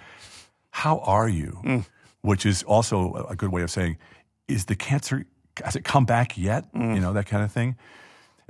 [0.71, 1.85] "How are you?" Mm.
[2.23, 3.99] Which is also a good way of saying,
[4.49, 5.27] "Is the cancer
[5.63, 6.95] has it come back yet?" Mm.
[6.95, 7.77] You know that kind of thing.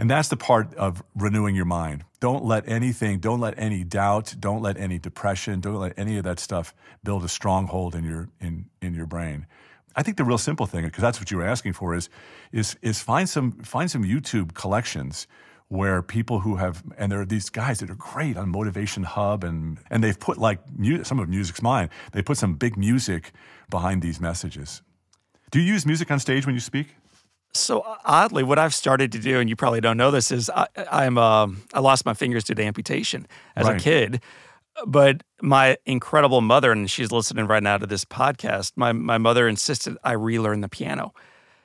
[0.01, 2.07] And that's the part of renewing your mind.
[2.21, 6.25] Don't let anything, don't let any doubt, don't let any depression, don't let any of
[6.25, 6.75] that stuff
[7.05, 9.47] build a stronghold in your in in your brain.
[9.95, 12.09] I think the real simple thing, because that's what you were asking for, is
[12.51, 15.27] is is find some find some YouTube collections
[15.69, 19.45] where people who have and there are these guys that are great on Motivation Hub
[19.45, 20.61] and and they've put like
[21.03, 21.91] some of music's mine.
[22.13, 23.33] They put some big music
[23.69, 24.81] behind these messages.
[25.51, 26.97] Do you use music on stage when you speak?
[27.53, 30.67] So oddly, what I've started to do, and you probably don't know this, is I,
[30.91, 33.27] I'm um, I lost my fingers due to amputation
[33.57, 33.81] as Right.
[33.81, 34.23] a kid.
[34.87, 38.73] But my incredible mother, and she's listening right now to this podcast.
[38.77, 41.13] My my mother insisted I relearn the piano,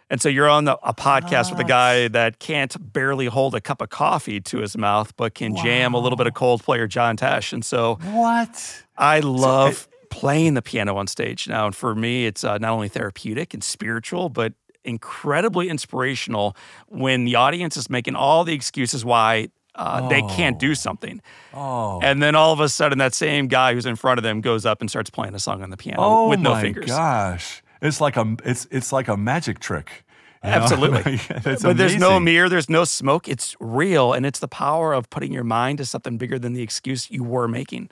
[0.09, 3.61] and so you're on the, a podcast with a guy that can't barely hold a
[3.61, 6.87] cup of coffee to his mouth, but can jam a little bit of Coldplay or
[6.87, 7.53] John Tesh.
[7.53, 8.83] And so What?
[8.97, 11.67] I love playing the piano on stage now.
[11.67, 14.53] And for me, it's uh, not only therapeutic and spiritual, but
[14.85, 16.55] incredibly inspirational
[16.87, 21.21] when the audience is making all the excuses why uh, they can't do something.
[21.53, 21.99] Oh.
[22.01, 24.65] And then all of a sudden, that same guy who's in front of them goes
[24.65, 26.89] up and starts playing a song on the piano Oh with no fingers.
[26.89, 27.61] Oh my gosh.
[27.81, 30.05] It's like a it's it's like a magic trick.
[30.43, 30.55] you know?
[30.55, 31.19] Absolutely.
[31.61, 33.27] But there's no mirror, there's no smoke.
[33.27, 34.13] It's real.
[34.13, 37.23] And it's the power of putting your mind to something bigger than the excuse you
[37.23, 37.89] were making.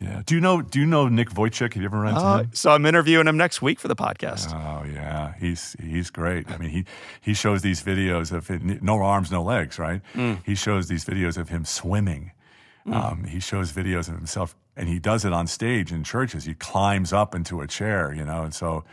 [0.00, 0.22] Yeah.
[0.26, 1.72] Do you know do you know Nick Vujicic?
[1.74, 2.50] Have you ever run into Uh, him?
[2.52, 4.52] so I'm interviewing him next week for the podcast.
[4.52, 6.50] Oh yeah, he's he's great.
[6.50, 6.84] I mean, he
[7.20, 10.02] he shows these videos of it, no arms, no legs, right?
[10.14, 10.40] Mm.
[10.44, 12.32] He shows these videos of him swimming.
[12.86, 16.44] Um, he shows videos of himself, and he does it on stage in churches.
[16.44, 18.84] He climbs up into a chair, you know, and so,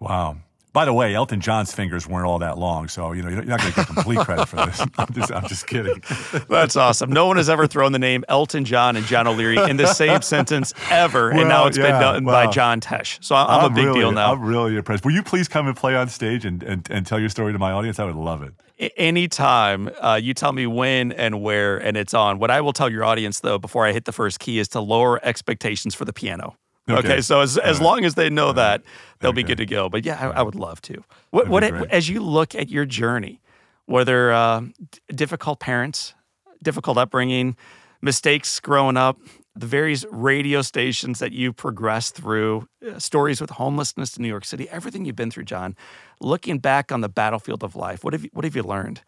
[0.00, 0.36] wow.
[0.72, 3.60] By the way, Elton John's fingers weren't all that long, so you know you're not
[3.60, 4.80] going to get complete credit for this.
[4.98, 6.02] I'm just, I'm just kidding.
[6.48, 7.12] That's awesome.
[7.12, 10.22] No one has ever thrown the name Elton John and John O'Leary in the same
[10.22, 12.46] sentence ever, and now Well, it's been yeah, done by.
[12.46, 13.22] John Tesh.
[13.22, 14.32] So I'm, a big really, deal now.
[14.32, 15.04] I'm really impressed.
[15.04, 17.58] Will you please come and play on stage and, and, and tell your story to
[17.58, 17.98] my audience?
[17.98, 18.52] I would love it.
[18.96, 22.38] Anytime uh, you tell me when and where and it's on.
[22.38, 24.80] What I will tell your audience though before I hit the first key is to
[24.80, 26.56] lower expectations for the piano.
[26.88, 27.20] Okay, Okay.
[27.20, 28.82] so as, as long as they know that,
[29.20, 29.88] they'll be good to go.
[29.88, 31.04] But yeah, I, I would love to.
[31.30, 31.90] What, what That'd be great.
[31.92, 33.40] as you look at your journey,
[33.86, 34.62] whether uh,
[35.08, 36.14] difficult parents,
[36.62, 37.56] difficult upbringing,
[38.00, 39.18] mistakes growing up,
[39.54, 44.44] the various radio stations that you progressed through, uh, stories with homelessness in New York
[44.44, 45.76] City, everything you've been through, John.
[46.20, 49.02] Looking back on the battlefield of life, what have you, what have you learned?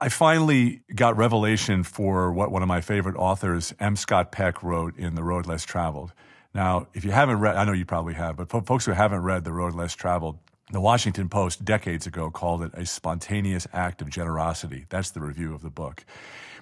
[0.00, 3.94] I finally got revelation for what one of my favorite authors, M.
[3.94, 6.12] Scott Peck, wrote in The Road Less Traveled.
[6.54, 9.22] Now, if you haven't read, I know you probably have, but for folks who haven't
[9.22, 10.38] read The Road Less Traveled,
[10.70, 14.86] the Washington Post decades ago called it a spontaneous act of generosity.
[14.88, 16.04] That's the review of the book.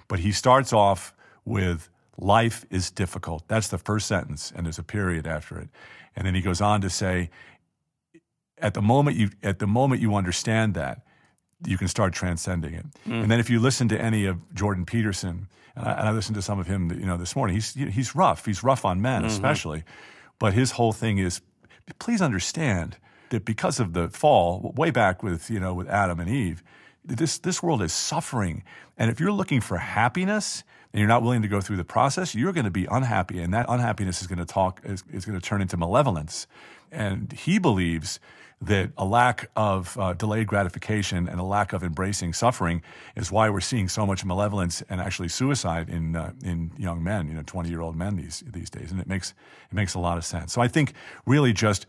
[0.07, 1.13] But he starts off
[1.45, 3.47] with life is difficult.
[3.47, 5.69] That's the first sentence, and there's a period after it.
[6.15, 7.29] And then he goes on to say,
[8.57, 11.01] at the moment you at the moment you understand that,
[11.65, 12.85] you can start transcending it.
[13.07, 13.23] Mm.
[13.23, 16.35] And then if you listen to any of Jordan Peterson, and I, and I listened
[16.35, 17.55] to some of him, you know, this morning.
[17.55, 18.45] He's he's rough.
[18.45, 19.31] He's rough on men, mm-hmm.
[19.31, 19.83] especially.
[20.39, 21.41] But his whole thing is,
[21.99, 22.97] please understand
[23.29, 26.63] that because of the fall, way back with you know with Adam and Eve,
[27.03, 28.63] this this world is suffering.
[28.97, 30.63] And if you're looking for happiness
[30.93, 33.53] and you're not willing to go through the process, you're going to be unhappy, and
[33.53, 36.47] that unhappiness is going to talk is, is going to turn into malevolence.
[36.91, 38.19] And he believes
[38.61, 42.83] that a lack of uh, delayed gratification and a lack of embracing suffering
[43.15, 47.27] is why we're seeing so much malevolence and actually suicide in uh, in young men,
[47.27, 49.33] you know, 20 year old men these these days, and it makes
[49.71, 50.53] it makes a lot of sense.
[50.53, 50.93] So I think
[51.25, 51.87] really just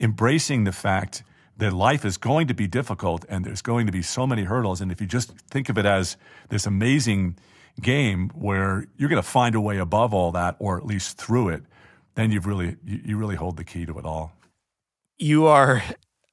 [0.00, 1.22] embracing the fact
[1.56, 4.80] that life is going to be difficult and there's going to be so many hurdles,
[4.80, 6.16] and if you just think of it as
[6.48, 7.36] this amazing
[7.80, 11.48] game where you're going to find a way above all that, or at least through
[11.50, 11.62] it,
[12.16, 14.32] then you've really you, you really hold the key to it all.
[15.20, 15.82] You are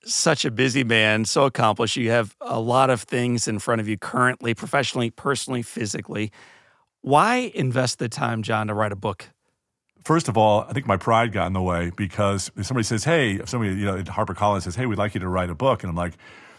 [0.05, 1.97] such a busy man, so accomplished.
[1.97, 6.31] You have a lot of things in front of you currently, professionally, personally, physically.
[7.01, 9.29] Why invest the time, John, to write a book?
[10.03, 13.03] First of all, I think my pride got in the way because if somebody says,
[13.03, 15.55] "Hey," if somebody you know, Harper Collins says, "Hey, we'd like you to write a
[15.55, 16.13] book," and I'm like,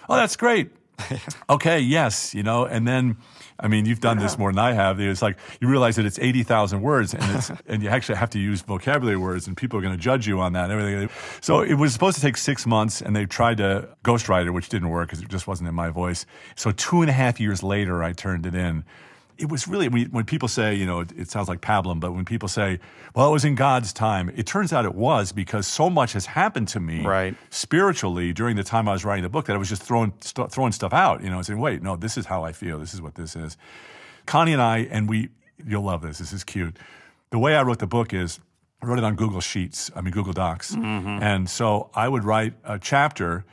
[0.08, 0.72] "Oh, that's great."
[1.50, 3.16] okay, yes, you know, and then,
[3.58, 4.40] I mean, you've done this uh-huh.
[4.40, 5.00] more than I have.
[5.00, 8.30] It's like you realize that it's eighty thousand words, and it's and you actually have
[8.30, 11.10] to use vocabulary words, and people are going to judge you on that and everything.
[11.40, 14.68] So it was supposed to take six months, and they tried to ghostwrite it, which
[14.68, 16.26] didn't work because it just wasn't in my voice.
[16.54, 18.84] So two and a half years later, I turned it in
[19.38, 22.12] it was really when, when people say, you know, it, it sounds like pablum, but
[22.12, 22.78] when people say,
[23.14, 26.26] well, it was in God's time, it turns out it was because so much has
[26.26, 27.34] happened to me Right.
[27.50, 30.50] spiritually during the time I was writing the book that I was just throwing st-
[30.50, 32.78] throwing stuff out, you know, and saying, wait, no, this is how I feel.
[32.78, 33.56] This is what this is.
[34.26, 35.28] Connie and I, and we,
[35.66, 36.18] you'll love this.
[36.18, 36.76] This is cute.
[37.30, 38.40] The way I wrote the book is
[38.82, 41.22] I wrote it on Google Sheets, I mean Google Docs, mm-hmm.
[41.22, 43.44] and so I would write a chapter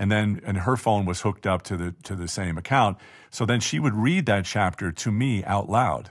[0.00, 2.98] and then and her phone was hooked up to the to the same account
[3.30, 6.10] so then she would read that chapter to me out loud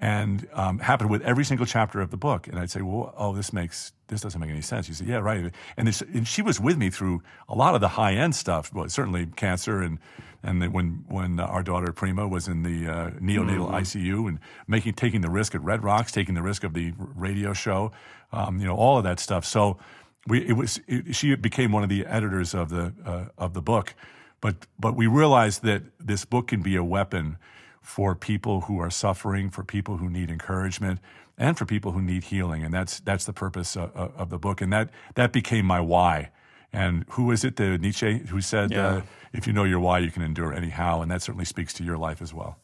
[0.00, 2.46] and um, happened with every single chapter of the book.
[2.46, 4.86] And I'd say, well, oh, this makes this doesn't make any sense.
[4.86, 5.52] She said, yeah, right.
[5.76, 8.72] And, this, and she was with me through a lot of the high end stuff.
[8.72, 9.98] Well, certainly cancer and
[10.42, 13.74] and when when our daughter Prima was in the uh, neonatal mm-hmm.
[13.74, 17.52] ICU and making taking the risk at Red Rocks, taking the risk of the radio
[17.52, 17.90] show,
[18.32, 19.44] um, you know, all of that stuff.
[19.44, 19.78] So
[20.26, 23.62] we it was it, she became one of the editors of the uh, of the
[23.62, 23.94] book,
[24.40, 27.38] but but we realized that this book can be a weapon
[27.80, 31.00] for people who are suffering, for people who need encouragement,
[31.38, 32.62] and for people who need healing.
[32.62, 34.60] And that's that's the purpose of, of the book.
[34.60, 36.30] And that that became my why.
[36.70, 38.86] And who is it, the Nietzsche, who said, yeah.
[38.86, 39.02] uh,
[39.32, 41.96] "If you know your why, you can endure anyhow." And that certainly speaks to your
[41.96, 42.58] life as well.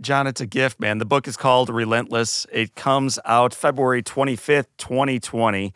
[0.00, 0.98] John, it's a gift, man.
[0.98, 2.46] The book is called Relentless.
[2.52, 5.74] It comes out February 25th, 2020.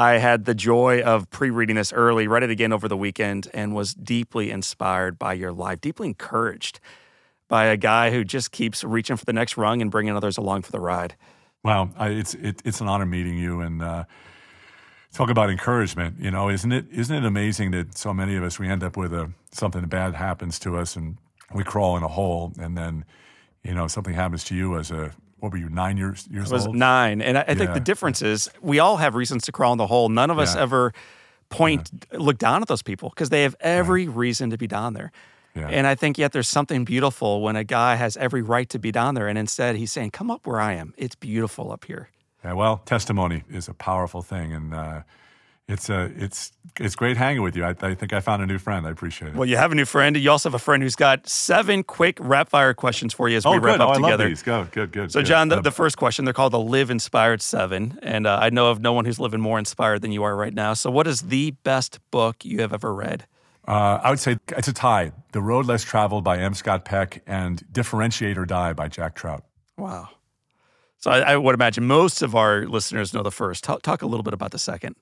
[0.00, 3.48] I had the joy of pre reading this early, read it again over the weekend,
[3.52, 6.80] and was deeply inspired by your life, deeply encouraged
[7.48, 10.62] by a guy who just keeps reaching for the next rung and bringing others along
[10.62, 11.16] for the ride.
[11.62, 14.04] Wow, I, it's it, it's an honor meeting you and uh,
[15.12, 16.18] talk about encouragement.
[16.18, 18.96] You know, isn't it isn't it amazing that so many of us we end up
[18.96, 21.18] with a something bad happens to us and
[21.54, 23.04] we crawl in a hole and then
[23.62, 26.54] you know something happens to you as a what were you nine years years I
[26.54, 26.76] was old?
[26.76, 27.54] nine, and I, I yeah.
[27.54, 30.08] think the difference is we all have reasons to crawl in the hole.
[30.08, 30.62] None of us yeah.
[30.62, 30.92] ever
[31.48, 32.18] point yeah.
[32.18, 34.16] look down at those people because they have every right.
[34.16, 35.12] reason to be down there.
[35.54, 35.68] Yeah.
[35.68, 38.92] And I think yet there's something beautiful when a guy has every right to be
[38.92, 40.94] down there, and instead he's saying, "Come up where I am.
[40.96, 42.08] It's beautiful up here."
[42.44, 45.02] Yeah, well, testimony is a powerful thing, and uh,
[45.70, 47.64] it's a it's it's great hanging with you.
[47.64, 48.86] I, I, think I found a new friend.
[48.86, 49.34] I appreciate it.
[49.34, 50.16] Well, you have a new friend.
[50.16, 53.46] You also have a friend who's got seven quick rap fire questions for you as
[53.46, 53.80] oh, we wrap good.
[53.82, 54.24] up oh, together.
[54.24, 54.42] I love these.
[54.42, 55.12] Go, good, good.
[55.12, 55.26] So, good.
[55.26, 58.70] John, the, the, first question they're called the Live Inspired Seven, and uh, I know
[58.70, 60.74] of no one who's living more inspired than you are right now.
[60.74, 63.26] So, what is the best book you have ever read?
[63.68, 65.12] Uh, I would say it's a tie.
[65.32, 66.54] The Road Less Traveled by M.
[66.54, 69.44] Scott Peck and Differentiate or Die by Jack Trout.
[69.76, 70.08] Wow.
[70.98, 73.64] So I, I would imagine most of our listeners know the first.
[73.64, 74.96] Talk, talk a little bit about the second.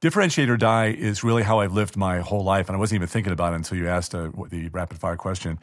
[0.00, 3.08] Differentiate or Die is really how I've lived my whole life, and I wasn't even
[3.08, 5.58] thinking about it until you asked uh, the rapid fire question.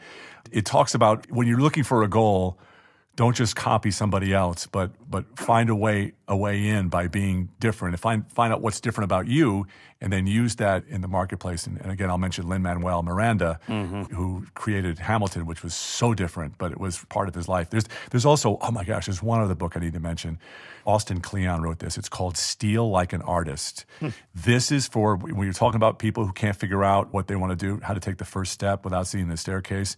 [0.50, 2.58] It talks about when you're looking for a goal–
[3.16, 7.48] don't just copy somebody else, but but find a way a way in by being
[7.60, 7.94] different.
[7.94, 9.66] And find find out what's different about you,
[10.00, 11.66] and then use that in the marketplace.
[11.66, 14.14] And, and again, I'll mention Lin Manuel Miranda, mm-hmm.
[14.14, 17.70] who created Hamilton, which was so different, but it was part of his life.
[17.70, 20.38] There's there's also oh my gosh, there's one other book I need to mention.
[20.84, 21.96] Austin Kleon wrote this.
[21.96, 23.86] It's called Steal Like an Artist.
[24.00, 24.08] Hmm.
[24.34, 27.50] This is for when you're talking about people who can't figure out what they want
[27.50, 29.96] to do, how to take the first step without seeing the staircase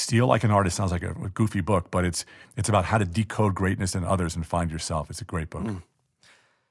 [0.00, 2.24] Steal Like an Artist sounds like a, a, goofy book, but it's
[2.56, 5.10] it's about how to decode greatness in others and find yourself.
[5.10, 5.62] It's a great book.
[5.62, 5.82] Mm.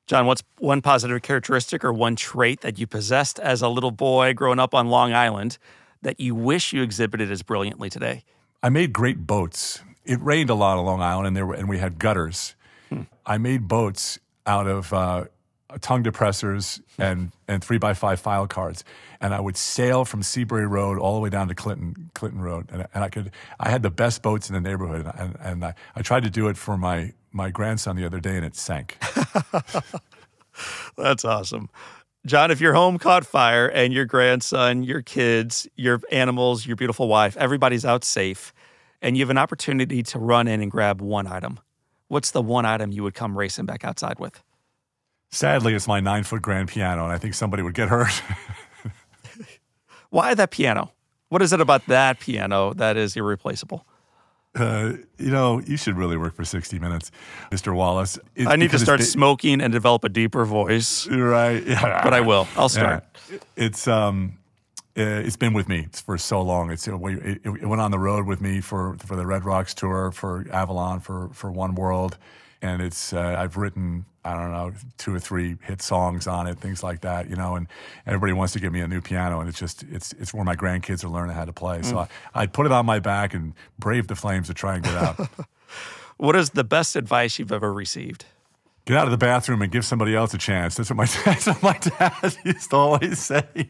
[0.07, 4.33] John, what's one positive characteristic or one trait that you possessed as a little boy
[4.33, 5.59] growing up on Long Island
[6.01, 8.23] that you wish you exhibited as brilliantly today?
[8.63, 9.81] I made great boats.
[10.05, 12.55] It rained a lot on Long Island, and there were, and we had gutters.
[12.89, 13.03] Hmm.
[13.25, 14.17] I made boats
[14.47, 15.25] out of uh,
[15.77, 18.83] tongue depressors and and three by five file cards,
[19.21, 22.67] and I would sail from Seabury Road all the way down to Clinton Clinton Road,
[22.71, 25.75] and, and I could I had the best boats in the neighborhood, and, and I,
[25.95, 28.97] I tried to do it for my my grandson the other day, and it sank.
[30.97, 31.69] That's awesome.
[32.25, 37.07] John, if your home caught fire and your grandson, your kids, your animals, your beautiful
[37.07, 38.53] wife, everybody's out safe,
[39.01, 41.59] and you have an opportunity to run in and grab one item,
[42.09, 44.43] what's the one item you would come racing back outside with?
[45.31, 48.21] Sadly, it's my nine foot grand piano, and I think somebody would get hurt.
[50.09, 50.91] Why that piano?
[51.29, 53.85] What is it about that piano that is irreplaceable?
[54.55, 57.11] Uh, you know, you should really work for 60 Minutes,
[57.51, 57.75] Mr.
[57.75, 58.17] Wallace.
[58.35, 61.07] It, I need to start smoking and develop a deeper voice.
[61.07, 61.63] Right.
[61.63, 62.03] Yeah.
[62.03, 62.47] But I will.
[62.57, 63.03] I'll start.
[63.31, 63.37] Yeah.
[63.55, 64.39] It's um,
[64.97, 66.71] uh, it's been with me for so long.
[66.71, 66.93] It's it,
[67.45, 70.99] it went on the road with me for for the Red Rocks tour, for Avalon,
[70.99, 72.17] for for One World
[72.61, 76.59] and it's uh, I've written I don't know two or three hit songs on it,
[76.59, 77.55] things like that, you know.
[77.55, 77.67] And
[78.05, 80.55] everybody wants to give me a new piano, and it's just it's it's where my
[80.55, 81.79] grandkids are learning how to play.
[81.79, 81.85] Mm.
[81.85, 84.83] So I, I'd put it on my back and brave the flames to try and
[84.83, 85.29] get out.
[86.17, 88.25] what is the best advice you've ever received?
[88.85, 90.75] Get out of the bathroom and give somebody else a chance.
[90.75, 93.69] That's what my that's what my dad used to always say.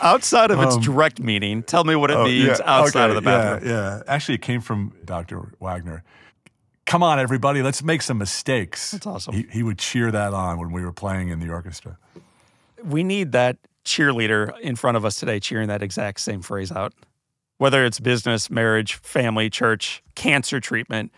[0.00, 3.08] Outside of its um, direct meaning, tell me what it oh, means yeah, outside okay,
[3.10, 3.70] of the bathroom.
[3.70, 4.02] Yeah, yeah.
[4.06, 5.52] Actually, it came from Dr.
[5.58, 6.04] Wagner
[6.86, 8.92] come on, everybody, let's make some mistakes.
[8.92, 9.34] That's awesome.
[9.34, 11.98] He, he would cheer that on when we were playing in the orchestra.
[12.82, 16.94] We need that cheerleader in front of us today cheering that exact same phrase out.
[17.58, 21.10] Whether it's business, marriage, family, church, cancer treatment,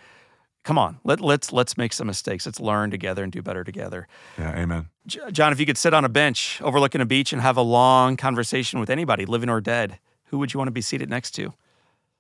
[0.63, 2.47] come on, let, let's let's make some mistakes.
[2.47, 4.07] Let's learn together and do better together.
[4.39, 4.89] Yeah, amen.
[5.07, 8.17] John, if you could sit on a bench overlooking a beach and have a long
[8.17, 11.55] conversation with anybody, living or dead, who would you want to be seated next to?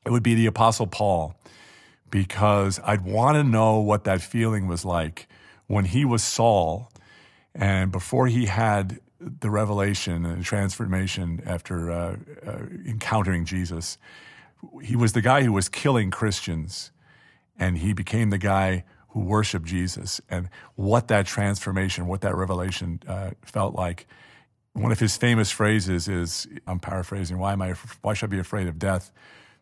[0.04, 1.36] It would be the Apostle Paul
[2.10, 5.28] because I'd want to know what that feeling was like
[5.66, 6.90] when he was Saul
[7.54, 13.98] and before he had the revelation and transformation after uh, uh, encountering Jesus.
[14.82, 16.90] He was the guy who was killing Christians,
[17.58, 20.20] and he became the guy who worshiped Jesus.
[20.30, 24.06] And what that transformation, what that revelation uh, felt like.
[24.74, 28.38] One of his famous phrases is, I'm paraphrasing, why am I, why should I be
[28.38, 29.10] afraid of death?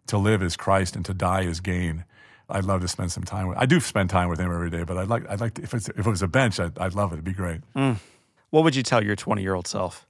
[0.08, 2.04] To live is Christ and to die is gain.
[2.48, 3.58] I'd love to spend some time with.
[3.58, 5.28] I do spend time with him every day, but I'd like.
[5.28, 7.16] I'd like to, if it's if it was a bench, I'd, I'd love it.
[7.16, 7.60] It'd be great.
[7.74, 7.96] Mm.
[8.50, 10.06] What would you tell your 20 year old self?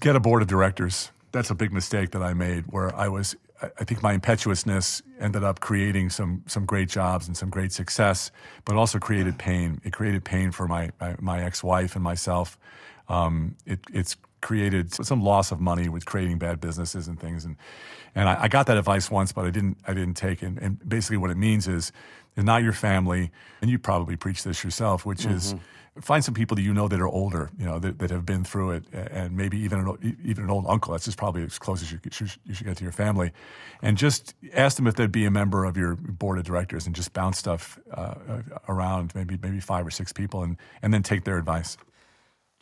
[0.00, 1.10] Get a board of directors.
[1.32, 3.36] That's a big mistake that I made, where I was.
[3.78, 8.30] I think my impetuousness ended up creating some some great jobs and some great success,
[8.64, 9.80] but also created pain.
[9.84, 12.58] It created pain for my my, my ex wife and myself.
[13.08, 17.46] Um, it, it's created some loss of money with creating bad businesses and things.
[17.46, 17.56] And
[18.14, 20.52] and I, I got that advice once, but I didn't I didn't take it.
[20.60, 21.92] And basically, what it means is,
[22.36, 23.30] it's not your family,
[23.62, 25.36] and you probably preach this yourself, which mm-hmm.
[25.36, 25.54] is
[26.00, 28.44] find some people that you know that are older, you know, that, that have been
[28.44, 30.92] through it, and maybe even an, even an old uncle.
[30.92, 33.32] That's just probably as close as you, you should get to your family,
[33.82, 36.94] and just ask them if they'd be a member of your board of directors, and
[36.94, 38.14] just bounce stuff uh,
[38.68, 41.76] around, maybe maybe five or six people, and and then take their advice.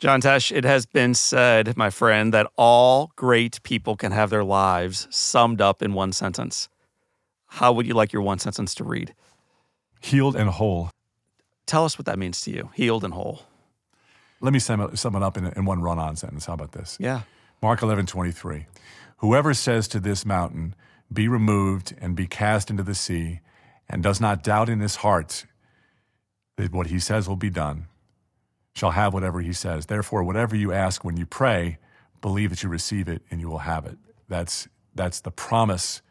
[0.01, 4.43] John Tesh, it has been said, my friend, that all great people can have their
[4.43, 6.69] lives summed up in one sentence.
[7.45, 9.13] How would you like your one sentence to read?
[10.01, 10.89] Healed and whole.
[11.67, 13.43] Tell us what that means to you, healed and whole.
[14.39, 16.47] Let me sum it, sum it up in, in one run on sentence.
[16.47, 16.97] How about this?
[16.99, 17.21] Yeah.
[17.61, 18.65] Mark 11, 23.
[19.17, 20.73] Whoever says to this mountain,
[21.13, 23.41] Be removed and be cast into the sea,
[23.87, 25.45] and does not doubt in his heart
[26.57, 27.85] that what he says will be done,
[28.75, 29.87] shall have whatever he says.
[29.87, 31.77] Therefore, whatever you ask when you pray,
[32.21, 33.97] believe that you receive it and you will have it.
[34.29, 36.01] That's, that's the promise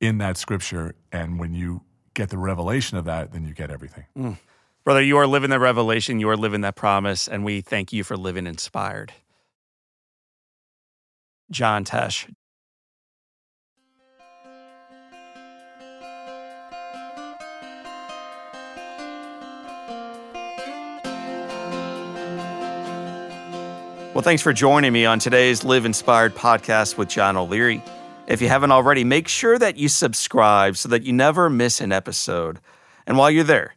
[0.00, 0.94] in that scripture.
[1.10, 1.82] And when you
[2.14, 4.04] get the revelation of that, then you get everything.
[4.16, 4.38] Mm.
[4.84, 8.04] Brother, you are living that revelation, you are living that promise, and we thank you
[8.04, 9.12] for living inspired.
[11.50, 12.30] John Tesh,
[24.14, 27.82] Well, thanks for joining me on today's Live Inspired podcast with John O'Leary.
[28.28, 31.90] If you haven't already, make sure that you subscribe so that you never miss an
[31.90, 32.60] episode.
[33.08, 33.74] And while you're there,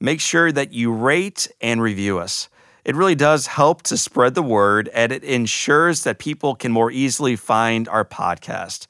[0.00, 2.48] make sure that you rate and review us.
[2.84, 6.92] It really does help to spread the word and it ensures that people can more
[6.92, 8.86] easily find our podcast.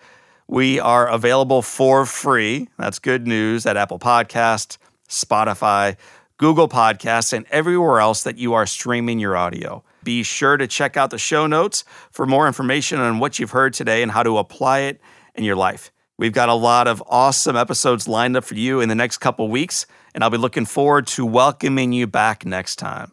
[0.49, 2.69] We are available for free.
[2.77, 4.77] That's good news at Apple Podcast,
[5.09, 5.97] Spotify,
[6.37, 9.83] Google Podcasts, and everywhere else that you are streaming your audio.
[10.03, 13.75] Be sure to check out the show notes for more information on what you've heard
[13.75, 15.01] today and how to apply it
[15.35, 15.93] in your life.
[16.19, 19.49] We've got a lot of awesome episodes lined up for you in the next couple
[19.49, 23.13] weeks, and I'll be looking forward to welcoming you back next time.